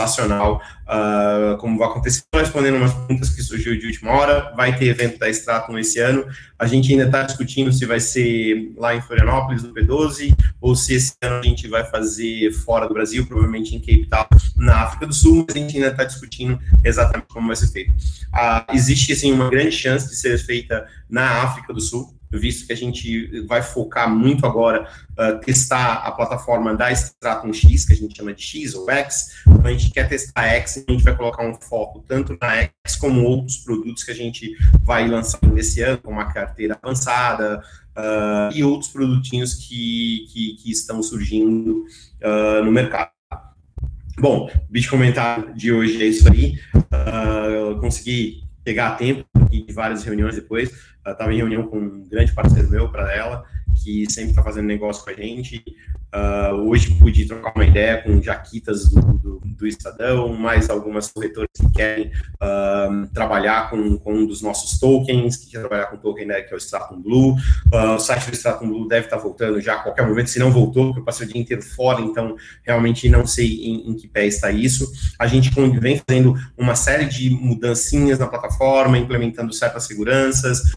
sensacional 0.00 0.62
uh, 0.86 1.56
como 1.58 1.78
vai 1.78 1.88
acontecer. 1.88 2.22
Respondendo 2.34 2.76
umas 2.76 2.92
perguntas 2.92 3.30
que 3.30 3.42
surgiu 3.42 3.78
de 3.78 3.86
última 3.86 4.12
hora, 4.12 4.52
vai 4.56 4.76
ter 4.76 4.86
evento 4.86 5.18
da 5.18 5.28
Stratum 5.28 5.78
esse 5.78 5.98
ano. 5.98 6.26
A 6.58 6.66
gente 6.66 6.90
ainda 6.90 7.04
está 7.04 7.22
discutindo 7.22 7.72
se 7.72 7.84
vai 7.86 8.00
ser 8.00 8.72
lá 8.76 8.94
em 8.94 9.00
Florianópolis, 9.00 9.62
no 9.62 9.72
P12, 9.72 10.34
ou 10.60 10.74
se 10.74 10.94
esse 10.94 11.14
ano 11.22 11.36
a 11.36 11.42
gente 11.42 11.68
vai 11.68 11.84
fazer 11.84 12.52
fora 12.52 12.86
do 12.86 12.94
Brasil, 12.94 13.26
provavelmente 13.26 13.74
em 13.74 13.80
Cape 13.80 14.06
Town, 14.08 14.26
na 14.56 14.82
África 14.82 15.06
do 15.06 15.14
Sul, 15.14 15.44
mas 15.46 15.56
a 15.56 15.58
gente 15.58 15.76
ainda 15.76 15.88
está 15.88 16.04
discutindo 16.04 16.58
exatamente 16.84 17.26
como 17.28 17.46
vai 17.46 17.56
ser 17.56 17.68
feito. 17.68 17.90
Uh, 17.90 18.74
existe, 18.74 19.12
assim, 19.12 19.32
uma 19.32 19.50
grande 19.50 19.72
chance 19.72 20.08
de 20.08 20.16
ser 20.16 20.38
feita 20.38 20.86
na 21.08 21.42
África 21.42 21.72
do 21.72 21.80
Sul, 21.80 22.14
visto 22.38 22.66
que 22.66 22.72
a 22.72 22.76
gente 22.76 23.40
vai 23.46 23.62
focar 23.62 24.08
muito 24.08 24.46
agora, 24.46 24.88
uh, 25.12 25.40
testar 25.40 25.94
a 25.94 26.12
plataforma 26.12 26.74
da 26.76 26.92
Stratum 26.92 27.52
X, 27.52 27.84
que 27.84 27.92
a 27.92 27.96
gente 27.96 28.16
chama 28.16 28.32
de 28.32 28.42
X 28.42 28.74
ou 28.74 28.88
X, 28.88 29.42
então 29.46 29.66
a 29.66 29.72
gente 29.72 29.90
quer 29.90 30.08
testar 30.08 30.42
a 30.42 30.46
X, 30.46 30.84
a 30.88 30.92
gente 30.92 31.02
vai 31.02 31.16
colocar 31.16 31.44
um 31.44 31.54
foco 31.54 32.04
tanto 32.06 32.36
na 32.40 32.56
X 32.56 32.96
como 32.98 33.24
outros 33.24 33.58
produtos 33.58 34.04
que 34.04 34.10
a 34.12 34.14
gente 34.14 34.56
vai 34.82 35.08
lançar 35.08 35.40
nesse 35.52 35.82
ano, 35.82 35.98
como 35.98 36.20
a 36.20 36.26
carteira 36.26 36.78
avançada, 36.80 37.62
uh, 37.96 38.54
e 38.54 38.62
outros 38.62 38.90
produtinhos 38.90 39.54
que, 39.54 40.26
que, 40.32 40.56
que 40.62 40.70
estão 40.70 41.02
surgindo 41.02 41.84
uh, 42.22 42.64
no 42.64 42.70
mercado. 42.70 43.10
Bom, 44.18 44.50
o 44.68 44.72
vídeo 44.72 44.90
comentário 44.90 45.54
de 45.54 45.72
hoje 45.72 46.02
é 46.02 46.06
isso 46.06 46.30
aí. 46.30 46.58
Consegui 47.80 48.44
pegar 48.62 48.90
tempo 48.96 49.24
várias 49.72 50.04
reuniões 50.04 50.34
depois 50.34 50.70
estava 51.06 51.32
em 51.32 51.36
reunião 51.36 51.66
com 51.66 51.78
um 51.78 52.08
grande 52.08 52.32
parceiro 52.32 52.70
meu 52.70 52.90
para 52.90 53.14
ela, 53.14 53.44
que 53.82 54.10
sempre 54.10 54.30
está 54.30 54.42
fazendo 54.42 54.66
negócio 54.66 55.04
com 55.04 55.10
a 55.10 55.14
gente. 55.14 55.64
Uh, 56.12 56.68
hoje 56.68 56.92
pude 56.96 57.24
trocar 57.24 57.52
uma 57.54 57.64
ideia 57.64 58.02
com 58.02 58.20
jaquitas 58.20 58.88
do, 58.88 59.00
do, 59.00 59.40
do 59.44 59.66
Estadão, 59.66 60.32
mais 60.32 60.68
algumas 60.68 61.06
corretoras 61.06 61.48
que 61.56 61.70
querem 61.70 62.10
uh, 62.42 63.06
trabalhar 63.14 63.70
com, 63.70 63.96
com, 63.96 64.14
um 64.14 64.26
dos 64.26 64.42
nossos 64.42 64.80
tokens, 64.80 65.36
que 65.36 65.52
quer 65.52 65.60
trabalhar 65.60 65.86
com 65.86 65.96
o 65.96 66.00
token 66.00 66.26
né, 66.26 66.42
que 66.42 66.52
é 66.52 66.56
o 66.56 66.58
Stratum 66.58 67.00
Blue. 67.00 67.36
Uh, 67.72 67.94
o 67.94 67.98
site 68.00 68.28
do 68.28 68.34
Stratum 68.34 68.68
Blue 68.68 68.88
deve 68.88 69.06
estar 69.06 69.18
voltando 69.18 69.60
já 69.60 69.74
a 69.74 69.82
qualquer 69.82 70.04
momento, 70.04 70.30
se 70.30 70.40
não 70.40 70.50
voltou, 70.50 70.86
porque 70.86 71.00
eu 71.00 71.04
passei 71.04 71.26
o 71.26 71.30
dia 71.30 71.40
inteiro 71.40 71.62
fora, 71.62 72.00
então 72.00 72.34
realmente 72.64 73.08
não 73.08 73.24
sei 73.24 73.46
em, 73.46 73.90
em 73.90 73.94
que 73.94 74.08
pé 74.08 74.26
está 74.26 74.50
isso. 74.50 74.90
A 75.16 75.28
gente 75.28 75.48
vem 75.78 76.00
fazendo 76.04 76.34
uma 76.58 76.74
série 76.74 77.04
de 77.04 77.30
mudancinhas 77.30 78.18
na 78.18 78.26
plataforma, 78.26 78.98
implementando 78.98 79.52
certas 79.52 79.84
seguranças, 79.84 80.74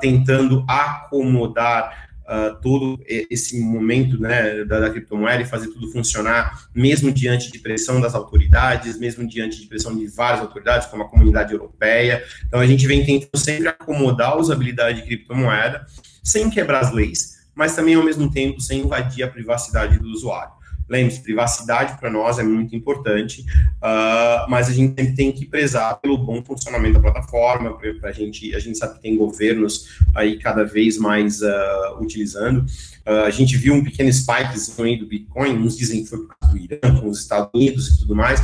tentando 0.00 0.64
acomodar 0.68 2.03
uh, 2.24 2.60
todo 2.60 3.02
esse 3.06 3.60
momento 3.60 4.20
né, 4.20 4.64
da, 4.64 4.80
da, 4.80 4.90
criptomoeda 4.90 5.42
e 5.42 5.46
fazer 5.46 5.68
tudo 5.68 5.90
funcionar, 5.90 6.68
mesmo 6.74 7.12
diante 7.12 7.50
de 7.50 7.58
pressão 7.58 8.00
das 8.00 8.14
autoridades, 8.14 8.98
mesmo 8.98 9.26
diante 9.26 9.60
de 9.60 9.66
pressão 9.66 9.96
de 9.96 10.06
várias 10.06 10.40
autoridades, 10.40 10.88
como 10.88 11.02
a 11.02 11.08
comunidade 11.08 11.52
europeia. 11.52 12.24
Então, 12.46 12.60
a 12.60 12.66
gente 12.66 12.86
vem 12.86 13.04
tentando 13.04 13.36
sempre 13.36 13.68
acomodar 13.68 14.32
a 14.32 14.36
usabilidade 14.36 15.00
de 15.00 15.06
criptomoeda, 15.06 15.86
sem 16.22 16.50
quebrar 16.50 16.80
as 16.80 16.92
leis, 16.92 17.46
mas 17.54 17.74
também, 17.76 17.94
ao 17.94 18.02
mesmo 18.02 18.30
tempo, 18.30 18.60
sem 18.60 18.80
invadir 18.80 19.22
a 19.22 19.28
privacidade 19.28 19.98
do 19.98 20.08
usuário. 20.08 20.52
Lembre-se, 20.88 21.22
privacidade 21.22 21.98
para 21.98 22.10
nós 22.10 22.38
é 22.38 22.42
muito 22.42 22.76
importante, 22.76 23.40
uh, 23.40 24.48
mas 24.48 24.68
a 24.68 24.72
gente 24.72 24.94
sempre 25.00 25.14
tem 25.14 25.32
que 25.32 25.46
prezar 25.46 25.98
pelo 26.00 26.18
bom 26.18 26.44
funcionamento 26.44 26.94
da 26.94 27.00
plataforma, 27.00 27.76
para 28.00 28.10
a 28.10 28.12
gente, 28.12 28.54
a 28.54 28.58
gente 28.58 28.76
sabe 28.76 28.96
que 28.96 29.02
tem 29.02 29.16
governos 29.16 29.98
aí 30.14 30.38
cada 30.38 30.64
vez 30.64 30.98
mais 30.98 31.40
uh, 31.40 32.00
utilizando. 32.00 32.66
Uh, 33.06 33.24
a 33.26 33.30
gente 33.30 33.56
viu 33.56 33.74
um 33.74 33.82
pequeno 33.82 34.12
spike 34.12 34.54
do 34.98 35.06
Bitcoin, 35.06 35.56
uns 35.56 35.76
dizem 35.76 36.02
que 36.02 36.10
foi 36.10 36.18
do 36.18 36.58
Irã, 36.58 37.00
com 37.00 37.08
os 37.08 37.20
Estados 37.20 37.50
Unidos 37.54 37.88
e 37.88 38.00
tudo 38.00 38.14
mais, 38.14 38.40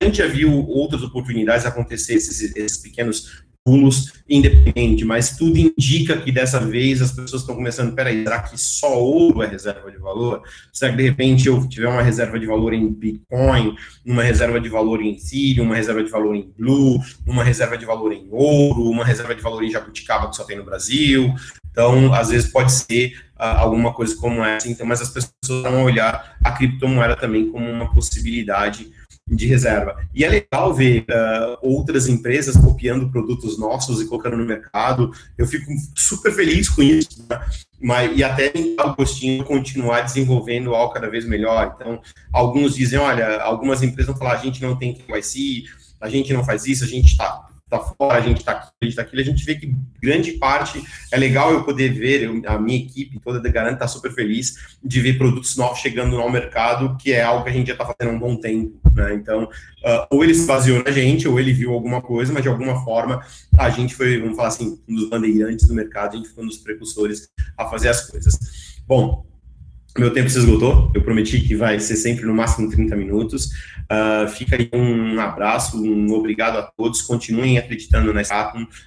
a 0.00 0.06
gente 0.06 0.18
já 0.18 0.26
viu 0.26 0.52
outras 0.66 1.02
oportunidades 1.02 1.66
acontecer, 1.66 2.14
esses, 2.14 2.54
esses 2.56 2.78
pequenos 2.78 3.44
pulos 3.64 4.12
independente, 4.28 5.04
mas 5.04 5.36
tudo 5.36 5.58
indica 5.58 6.18
que 6.18 6.30
dessa 6.30 6.60
vez 6.60 7.00
as 7.00 7.12
pessoas 7.12 7.42
estão 7.42 7.54
começando, 7.54 7.94
peraí, 7.94 8.22
será 8.22 8.40
que 8.40 8.58
só 8.58 9.00
ouro 9.00 9.42
é 9.42 9.46
reserva 9.46 9.90
de 9.90 9.96
valor? 9.96 10.42
Será 10.70 10.90
que 10.90 10.98
de 10.98 11.02
repente 11.02 11.48
eu 11.48 11.66
tiver 11.66 11.88
uma 11.88 12.02
reserva 12.02 12.38
de 12.38 12.46
valor 12.46 12.74
em 12.74 12.92
Bitcoin, 12.92 13.74
uma 14.04 14.22
reserva 14.22 14.60
de 14.60 14.68
valor 14.68 15.00
em 15.00 15.12
Ethereum, 15.12 15.64
uma 15.64 15.76
reserva 15.76 16.04
de 16.04 16.10
valor 16.10 16.34
em 16.34 16.52
Blue, 16.58 17.00
uma 17.26 17.42
reserva 17.42 17.78
de 17.78 17.86
valor 17.86 18.12
em 18.12 18.28
ouro, 18.30 18.82
uma 18.90 19.04
reserva 19.04 19.34
de 19.34 19.40
valor 19.40 19.64
em 19.64 19.70
jabuticaba 19.70 20.28
que 20.28 20.36
só 20.36 20.44
tem 20.44 20.58
no 20.58 20.64
Brasil? 20.64 21.34
Então, 21.70 22.12
às 22.14 22.28
vezes 22.28 22.52
pode 22.52 22.70
ser 22.70 23.16
uh, 23.34 23.58
alguma 23.58 23.92
coisa 23.92 24.14
como 24.16 24.44
essa, 24.44 24.68
então, 24.68 24.86
mas 24.86 25.00
as 25.00 25.08
pessoas 25.08 25.62
vão 25.62 25.84
olhar 25.84 26.36
a 26.44 26.52
criptomoeda 26.52 27.16
também 27.16 27.50
como 27.50 27.68
uma 27.68 27.92
possibilidade 27.92 28.92
de 29.26 29.46
reserva. 29.46 29.96
E 30.14 30.24
é 30.24 30.28
legal 30.28 30.74
ver 30.74 31.06
uh, 31.10 31.58
outras 31.62 32.08
empresas 32.08 32.56
copiando 32.56 33.10
produtos 33.10 33.58
nossos 33.58 34.00
e 34.00 34.06
colocando 34.06 34.36
no 34.36 34.44
mercado. 34.44 35.12
Eu 35.36 35.46
fico 35.46 35.72
super 35.94 36.32
feliz 36.32 36.68
com 36.68 36.82
isso, 36.82 37.24
né? 37.28 37.40
Mas, 37.80 38.16
e 38.16 38.22
até 38.22 38.52
o 38.82 38.94
gostinho 38.94 39.44
continuar 39.44 40.02
desenvolvendo 40.02 40.74
algo 40.74 40.92
cada 40.92 41.08
vez 41.08 41.26
melhor. 41.26 41.74
Então, 41.74 42.00
alguns 42.32 42.74
dizem, 42.74 42.98
olha, 42.98 43.40
algumas 43.40 43.82
empresas 43.82 44.06
vão 44.06 44.16
falar, 44.16 44.34
a 44.34 44.42
gente 44.42 44.62
não 44.62 44.76
tem 44.76 44.94
KYC, 44.94 45.64
a 46.00 46.08
gente 46.08 46.32
não 46.32 46.44
faz 46.44 46.66
isso, 46.66 46.84
a 46.84 46.86
gente 46.86 47.12
está 47.12 47.46
tá 47.68 47.78
fora, 47.80 48.18
a 48.18 48.20
gente 48.20 48.38
está 48.38 48.52
aqui, 48.52 48.70
a 48.80 48.84
gente 48.84 48.92
está 48.92 49.02
aqui, 49.02 49.20
a 49.20 49.24
gente 49.24 49.44
vê 49.44 49.54
que 49.56 49.74
grande 50.00 50.32
parte 50.32 50.82
é 51.10 51.16
legal 51.16 51.52
eu 51.52 51.64
poder 51.64 51.92
ver, 51.92 52.22
eu, 52.22 52.42
a 52.46 52.58
minha 52.58 52.78
equipe 52.78 53.18
toda 53.20 53.40
da 53.40 53.50
Garanta 53.50 53.74
está 53.74 53.88
super 53.88 54.12
feliz 54.12 54.76
de 54.82 55.00
ver 55.00 55.18
produtos 55.18 55.56
novos 55.56 55.78
chegando 55.78 56.16
no 56.16 56.30
mercado, 56.30 56.96
que 56.96 57.12
é 57.12 57.22
algo 57.22 57.44
que 57.44 57.50
a 57.50 57.52
gente 57.52 57.66
já 57.66 57.72
está 57.72 57.84
fazendo 57.84 58.12
há 58.12 58.16
um 58.16 58.18
bom 58.18 58.36
tempo, 58.36 58.80
né? 58.94 59.14
Então, 59.14 59.44
uh, 59.44 60.06
ou 60.10 60.24
ele 60.24 60.34
se 60.34 60.46
baseou 60.46 60.82
na 60.82 60.90
gente, 60.90 61.26
ou 61.28 61.38
ele 61.38 61.52
viu 61.52 61.72
alguma 61.72 62.00
coisa, 62.00 62.32
mas 62.32 62.42
de 62.42 62.48
alguma 62.48 62.84
forma 62.84 63.24
a 63.58 63.70
gente 63.70 63.94
foi, 63.94 64.20
vamos 64.20 64.36
falar 64.36 64.48
assim, 64.48 64.78
um 64.88 64.94
dos 64.94 65.08
bandeirantes 65.08 65.66
do 65.66 65.74
mercado, 65.74 66.14
a 66.14 66.16
gente 66.16 66.28
foi 66.28 66.44
um 66.44 66.48
dos 66.48 66.58
precursores 66.58 67.28
a 67.56 67.66
fazer 67.66 67.88
as 67.88 68.08
coisas. 68.08 68.38
Bom, 68.86 69.26
meu 69.96 70.12
tempo 70.12 70.28
se 70.28 70.38
esgotou, 70.38 70.90
eu 70.94 71.02
prometi 71.02 71.40
que 71.40 71.54
vai 71.54 71.78
ser 71.78 71.96
sempre 71.96 72.24
no 72.24 72.34
máximo 72.34 72.68
30 72.68 72.96
minutos. 72.96 73.50
Uh, 73.84 74.28
fica 74.28 74.56
aí 74.56 74.68
um 74.72 75.20
abraço, 75.20 75.80
um 75.80 76.12
obrigado 76.12 76.56
a 76.58 76.62
todos. 76.62 77.00
Continuem 77.02 77.58
acreditando 77.58 78.12
na 78.12 78.22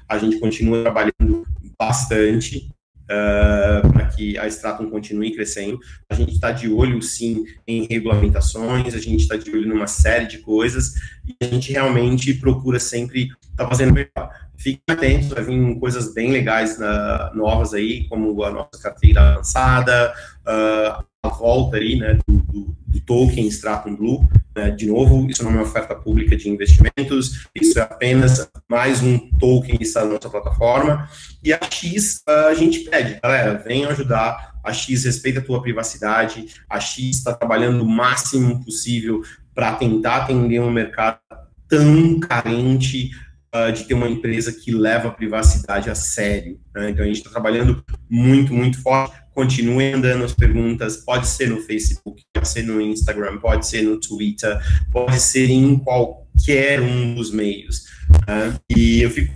a 0.09 0.17
gente 0.17 0.39
continua 0.39 0.81
trabalhando 0.81 1.45
bastante 1.79 2.69
uh, 3.07 3.91
para 3.91 4.05
que 4.05 4.37
a 4.37 4.47
Stratum 4.47 4.89
continue 4.89 5.33
crescendo. 5.33 5.79
A 6.09 6.15
gente 6.15 6.33
está 6.33 6.51
de 6.51 6.69
olho, 6.69 7.01
sim, 7.01 7.45
em 7.65 7.87
regulamentações, 7.87 8.93
a 8.93 8.99
gente 8.99 9.21
está 9.21 9.35
de 9.35 9.49
olho 9.51 9.67
numa 9.67 9.87
série 9.87 10.27
de 10.27 10.39
coisas 10.39 10.93
e 11.25 11.35
a 11.41 11.45
gente 11.45 11.71
realmente 11.71 12.33
procura 12.33 12.79
sempre 12.79 13.23
estar 13.23 13.63
tá 13.63 13.67
fazendo 13.67 13.93
melhor. 13.93 14.29
Fiquem 14.57 14.81
atentos, 14.89 15.29
vai 15.29 15.43
vir 15.43 15.79
coisas 15.79 16.13
bem 16.13 16.31
legais 16.31 16.79
uh, 16.79 17.35
novas 17.35 17.73
aí, 17.73 18.07
como 18.07 18.43
a 18.43 18.49
nossa 18.49 18.81
carteira 18.81 19.33
avançada, 19.33 20.13
uh, 20.41 21.05
volta 21.27 21.77
aí, 21.77 21.97
né, 21.97 22.17
do, 22.27 22.37
do, 22.37 22.77
do 22.87 23.01
token 23.01 23.47
Stratum 23.47 23.95
Blue, 23.95 24.27
né, 24.55 24.71
de 24.71 24.87
novo, 24.87 25.29
isso 25.29 25.43
não 25.43 25.51
é 25.51 25.53
uma 25.55 25.63
oferta 25.63 25.95
pública 25.95 26.35
de 26.35 26.49
investimentos, 26.49 27.47
isso 27.55 27.77
é 27.79 27.81
apenas 27.81 28.49
mais 28.69 29.01
um 29.01 29.17
token 29.37 29.77
que 29.77 29.83
está 29.83 30.03
na 30.03 30.13
nossa 30.13 30.29
plataforma, 30.29 31.09
e 31.43 31.53
a 31.53 31.59
X 31.61 32.23
uh, 32.27 32.47
a 32.47 32.53
gente 32.53 32.81
pede, 32.81 33.19
galera, 33.21 33.61
venham 33.65 33.91
ajudar, 33.91 34.55
a 34.63 34.73
X 34.73 35.05
respeita 35.05 35.39
a 35.39 35.43
tua 35.43 35.61
privacidade, 35.61 36.47
a 36.69 36.79
X 36.79 37.17
está 37.17 37.33
trabalhando 37.33 37.83
o 37.83 37.89
máximo 37.89 38.63
possível 38.63 39.21
para 39.53 39.73
tentar 39.75 40.17
atender 40.17 40.59
um 40.59 40.71
mercado 40.71 41.19
tão 41.67 42.19
carente 42.19 43.11
uh, 43.55 43.71
de 43.71 43.83
ter 43.83 43.93
uma 43.93 44.09
empresa 44.09 44.51
que 44.51 44.71
leva 44.71 45.07
a 45.07 45.11
privacidade 45.11 45.89
a 45.89 45.95
sério. 45.95 46.59
Né? 46.75 46.89
Então, 46.89 47.03
a 47.03 47.07
gente 47.07 47.17
está 47.17 47.29
trabalhando 47.29 47.83
muito, 48.09 48.53
muito 48.53 48.81
forte 48.81 49.15
continuem 49.37 49.91
mandando 49.91 50.25
as 50.25 50.33
perguntas, 50.33 50.97
pode 50.97 51.27
ser 51.27 51.47
no 51.47 51.61
Facebook, 51.61 52.23
pode 52.33 52.49
ser 52.49 52.63
no 52.63 52.81
Instagram, 52.81 53.37
pode 53.37 53.67
ser 53.67 53.83
no 53.83 53.99
Twitter, 53.99 54.59
pode 54.91 55.19
ser 55.19 55.51
em 55.51 55.77
qualquer 55.77 56.81
um 56.81 57.13
dos 57.13 57.31
meios. 57.31 57.85
Uh, 58.23 58.59
e 58.75 59.03
eu 59.03 59.11
fico 59.11 59.31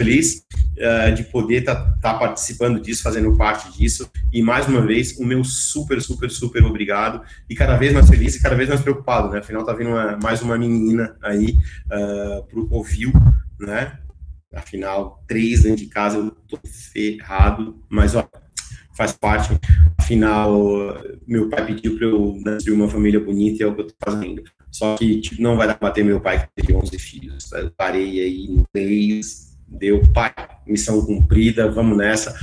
feliz 0.00 0.42
uh, 0.78 1.14
de 1.14 1.24
poder 1.24 1.60
estar 1.60 1.74
tá, 1.74 1.98
tá 2.00 2.14
participando 2.14 2.80
disso, 2.80 3.02
fazendo 3.02 3.36
parte 3.36 3.70
disso. 3.76 4.10
E 4.32 4.40
mais 4.40 4.66
uma 4.66 4.80
vez, 4.80 5.18
o 5.18 5.24
meu 5.26 5.44
super, 5.44 6.00
super, 6.00 6.30
super 6.30 6.64
obrigado. 6.64 7.20
E 7.46 7.54
cada 7.54 7.76
vez 7.76 7.92
mais 7.92 8.08
feliz 8.08 8.34
e 8.34 8.42
cada 8.42 8.54
vez 8.54 8.70
mais 8.70 8.80
preocupado, 8.80 9.28
né? 9.28 9.40
Afinal, 9.40 9.66
tá 9.66 9.74
vindo 9.74 9.90
uma, 9.90 10.16
mais 10.16 10.40
uma 10.40 10.56
menina 10.56 11.14
aí 11.20 11.58
uh, 11.88 12.42
pro 12.44 12.68
Ovil, 12.70 13.12
né? 13.60 13.98
Afinal, 14.54 15.22
três 15.28 15.64
dentro 15.64 15.84
de 15.84 15.86
casa, 15.88 16.16
eu 16.16 16.30
tô 16.48 16.58
ferrado. 16.66 17.82
Mas, 17.90 18.14
ó, 18.14 18.26
faz 18.94 19.12
parte. 19.12 19.58
Afinal, 19.98 20.52
meu 21.26 21.48
pai 21.48 21.66
pediu 21.66 21.96
para 21.96 22.06
eu 22.06 22.40
nascer 22.44 22.70
uma 22.72 22.88
família 22.88 23.20
bonita 23.20 23.62
e 23.62 23.66
é 23.66 23.68
o 23.68 23.74
que 23.74 23.80
eu 23.82 23.86
tô 23.86 23.94
fazendo. 24.04 24.42
Só 24.70 24.96
que 24.96 25.20
tipo, 25.20 25.42
não 25.42 25.56
vai 25.56 25.66
dar 25.66 25.74
para 25.74 25.92
ter 25.92 26.04
meu 26.04 26.20
pai 26.20 26.46
que 26.46 26.62
teve 26.62 26.74
11 26.76 26.98
filhos. 26.98 27.52
Eu 27.52 27.70
parei 27.76 28.20
aí 28.20 28.62
três 28.72 29.52
deu, 29.78 30.02
pai, 30.12 30.32
missão 30.66 31.04
cumprida, 31.04 31.70
vamos 31.70 31.96
nessa. 31.96 32.38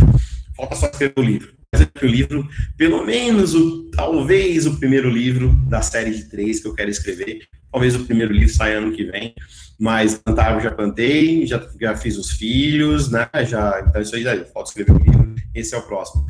Falta 0.55 0.75
só 0.75 0.87
escrever 0.87 1.13
o 1.17 1.21
livro. 1.21 1.53
Mas 1.71 1.83
é 1.83 2.05
o 2.05 2.07
livro, 2.07 2.47
pelo 2.75 3.05
menos, 3.05 3.53
o, 3.53 3.91
talvez 3.91 4.65
o 4.65 4.79
primeiro 4.79 5.07
livro 5.07 5.51
da 5.67 5.83
série 5.83 6.11
de 6.11 6.23
três 6.27 6.59
que 6.59 6.67
eu 6.67 6.73
quero 6.73 6.89
escrever, 6.89 7.47
talvez 7.71 7.95
o 7.95 8.05
primeiro 8.05 8.33
livro 8.33 8.51
saia 8.51 8.79
ano 8.79 8.91
que 8.91 9.03
vem, 9.03 9.35
mas 9.79 10.15
plantar 10.15 10.55
eu 10.55 10.61
já 10.61 10.71
plantei, 10.71 11.45
já, 11.45 11.63
já 11.79 11.95
fiz 11.95 12.17
os 12.17 12.31
filhos, 12.31 13.11
né, 13.11 13.29
já, 13.47 13.85
então 13.87 14.01
isso 14.01 14.15
aí, 14.15 14.23
falta 14.45 14.69
escrever 14.69 14.93
o 14.93 14.97
livro, 14.97 15.35
esse 15.53 15.75
é 15.75 15.77
o 15.77 15.83
próximo. 15.83 16.25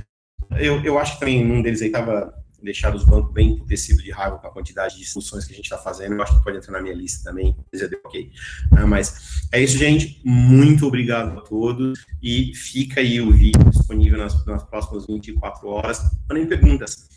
Eu, 0.51 0.83
eu 0.83 0.97
acho 0.97 1.13
que 1.13 1.19
também 1.19 1.45
um 1.45 1.61
deles 1.61 1.81
aí 1.81 1.87
estava 1.87 2.33
deixar 2.61 2.93
os 2.95 3.03
bancos 3.03 3.31
bem 3.33 3.51
emputecidos 3.51 4.03
de 4.03 4.11
raiva 4.11 4.37
com 4.37 4.47
a 4.47 4.51
quantidade 4.51 4.97
de 4.97 5.05
soluções 5.05 5.45
que 5.45 5.53
a 5.53 5.55
gente 5.55 5.65
está 5.65 5.77
fazendo. 5.77 6.15
Eu 6.15 6.21
acho 6.21 6.37
que 6.37 6.43
pode 6.43 6.57
entrar 6.57 6.73
na 6.73 6.81
minha 6.81 6.93
lista 6.93 7.29
também, 7.29 7.55
ok. 8.05 8.31
Ah, 8.71 8.85
mas 8.85 9.47
é 9.51 9.61
isso, 9.61 9.77
gente. 9.77 10.21
Muito 10.23 10.85
obrigado 10.85 11.37
a 11.37 11.41
todos. 11.41 12.05
E 12.21 12.53
fica 12.55 12.99
aí 12.99 13.21
o 13.21 13.31
vídeo 13.31 13.63
disponível 13.69 14.17
nas, 14.17 14.45
nas 14.45 14.63
próximas 14.63 15.07
24 15.07 15.67
horas. 15.67 16.01
Mandem 16.27 16.45
perguntas. 16.45 17.07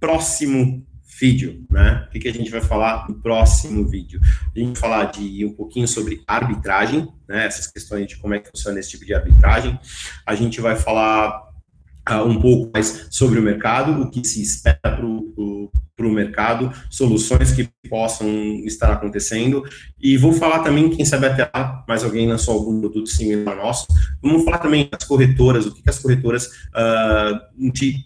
Próximo 0.00 0.86
vídeo, 1.20 1.64
né? 1.70 2.06
O 2.08 2.10
que, 2.10 2.18
que, 2.18 2.28
a 2.28 2.32
gente 2.32 2.50
vai 2.50 2.60
falar 2.60 3.08
no 3.08 3.14
próximo 3.20 3.86
vídeo? 3.86 4.20
A 4.24 4.58
gente 4.58 4.72
vai 4.72 4.76
falar 4.76 5.04
de 5.12 5.44
um 5.44 5.52
pouquinho 5.52 5.86
sobre 5.86 6.22
arbitragem, 6.26 7.08
né? 7.28 7.46
Essas 7.46 7.66
questões 7.68 8.08
de 8.08 8.16
como 8.16 8.34
é 8.34 8.40
que 8.40 8.50
funciona 8.50 8.80
esse 8.80 8.90
tipo 8.90 9.04
de 9.04 9.14
arbitragem. 9.14 9.78
A 10.26 10.34
gente 10.34 10.60
vai 10.60 10.74
falar 10.74 11.43
uh, 12.10 12.24
um 12.24 12.40
pouco 12.40 12.70
mais 12.72 13.06
sobre 13.10 13.38
o 13.38 13.42
mercado, 13.42 14.02
o 14.02 14.10
que 14.10 14.24
se 14.24 14.42
espera 14.42 14.78
para 14.82 16.06
o 16.06 16.10
mercado, 16.10 16.72
soluções 16.90 17.52
que 17.52 17.68
possam 17.88 18.28
estar 18.64 18.92
acontecendo. 18.92 19.64
E 20.00 20.16
vou 20.16 20.32
falar 20.32 20.60
também, 20.60 20.90
quem 20.90 21.04
sabe 21.04 21.26
até 21.26 21.48
lá, 21.54 21.84
mais 21.88 22.04
alguém 22.04 22.28
lançou 22.28 22.54
algum 22.54 22.80
produto 22.80 23.08
similar 23.08 23.56
nosso. 23.56 23.86
Vamos 24.22 24.44
falar 24.44 24.58
também 24.58 24.88
das 24.90 25.04
corretoras, 25.04 25.66
o 25.66 25.74
que, 25.74 25.82
que 25.82 25.90
as 25.90 25.98
corretoras 25.98 26.46
uh, 26.46 27.70
de 27.72 27.96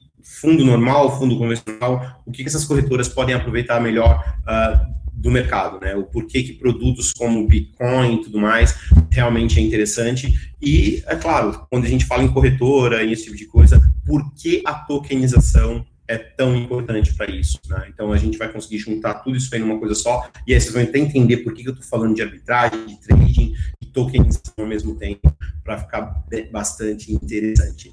fundo 0.40 0.64
normal, 0.64 1.18
fundo 1.18 1.38
convencional, 1.38 2.22
o 2.26 2.30
que, 2.30 2.42
que 2.42 2.48
essas 2.48 2.64
corretoras 2.64 3.08
podem 3.08 3.34
aproveitar 3.34 3.80
melhor 3.80 4.22
uh, 4.42 4.97
do 5.18 5.30
mercado, 5.30 5.80
né? 5.80 5.94
O 5.96 6.04
porquê 6.04 6.42
que 6.42 6.52
produtos 6.52 7.12
como 7.12 7.46
Bitcoin 7.46 8.14
e 8.14 8.22
tudo 8.22 8.38
mais 8.38 8.74
realmente 9.10 9.58
é 9.58 9.62
interessante. 9.62 10.52
E, 10.62 11.02
é 11.06 11.16
claro, 11.16 11.66
quando 11.70 11.84
a 11.84 11.88
gente 11.88 12.04
fala 12.04 12.22
em 12.22 12.28
corretora 12.28 13.02
e 13.02 13.12
esse 13.12 13.24
tipo 13.24 13.36
de 13.36 13.46
coisa, 13.46 13.80
por 14.06 14.32
que 14.34 14.62
a 14.64 14.74
tokenização 14.74 15.84
é 16.06 16.16
tão 16.16 16.56
importante 16.56 17.12
para 17.14 17.30
isso, 17.30 17.58
né? 17.68 17.86
Então 17.92 18.12
a 18.12 18.16
gente 18.16 18.38
vai 18.38 18.50
conseguir 18.50 18.78
juntar 18.78 19.14
tudo 19.14 19.36
isso 19.36 19.54
aí 19.54 19.60
numa 19.60 19.78
coisa 19.78 19.94
só, 19.94 20.30
e 20.46 20.54
aí 20.54 20.60
vocês 20.60 20.72
vão 20.72 20.82
até 20.82 20.98
entender 20.98 21.38
por 21.38 21.52
que, 21.52 21.62
que 21.62 21.68
eu 21.68 21.74
estou 21.74 21.86
falando 21.86 22.14
de 22.14 22.22
arbitragem, 22.22 22.86
de 22.86 22.98
trading 23.00 23.54
e 23.82 23.86
tokenização 23.86 24.54
ao 24.56 24.66
mesmo 24.66 24.94
tempo, 24.94 25.30
para 25.62 25.78
ficar 25.78 26.24
bastante 26.50 27.12
interessante. 27.12 27.92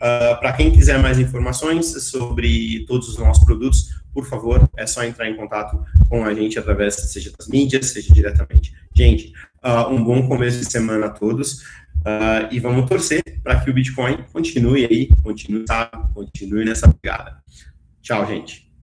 Uh, 0.00 0.32
ah, 0.32 0.36
Para 0.36 0.52
quem 0.52 0.70
quiser 0.70 0.98
mais 0.98 1.18
informações 1.18 1.86
sobre 2.08 2.84
todos 2.86 3.08
os 3.08 3.18
nossos 3.18 3.44
produtos, 3.44 4.00
por 4.14 4.26
favor, 4.26 4.68
é 4.76 4.86
só 4.86 5.04
entrar 5.04 5.28
em 5.28 5.36
contato 5.36 5.84
com 6.08 6.24
a 6.24 6.32
gente 6.32 6.58
através, 6.58 6.94
seja 6.94 7.32
das 7.36 7.48
mídias, 7.48 7.86
seja 7.86 8.12
diretamente. 8.12 8.72
Gente, 8.94 9.32
uh, 9.64 9.92
um 9.92 10.02
bom 10.02 10.26
começo 10.26 10.58
de 10.58 10.70
semana 10.70 11.06
a 11.06 11.10
todos. 11.10 11.62
Uh, 11.98 12.46
e 12.52 12.60
vamos 12.60 12.88
torcer 12.88 13.22
para 13.42 13.60
que 13.60 13.70
o 13.70 13.74
Bitcoin 13.74 14.24
continue 14.32 14.86
aí, 14.86 15.10
continue, 15.22 15.64
sabe, 15.66 16.12
continue 16.14 16.64
nessa 16.64 16.88
pegada. 16.88 17.42
Tchau, 18.00 18.24
gente. 18.26 18.67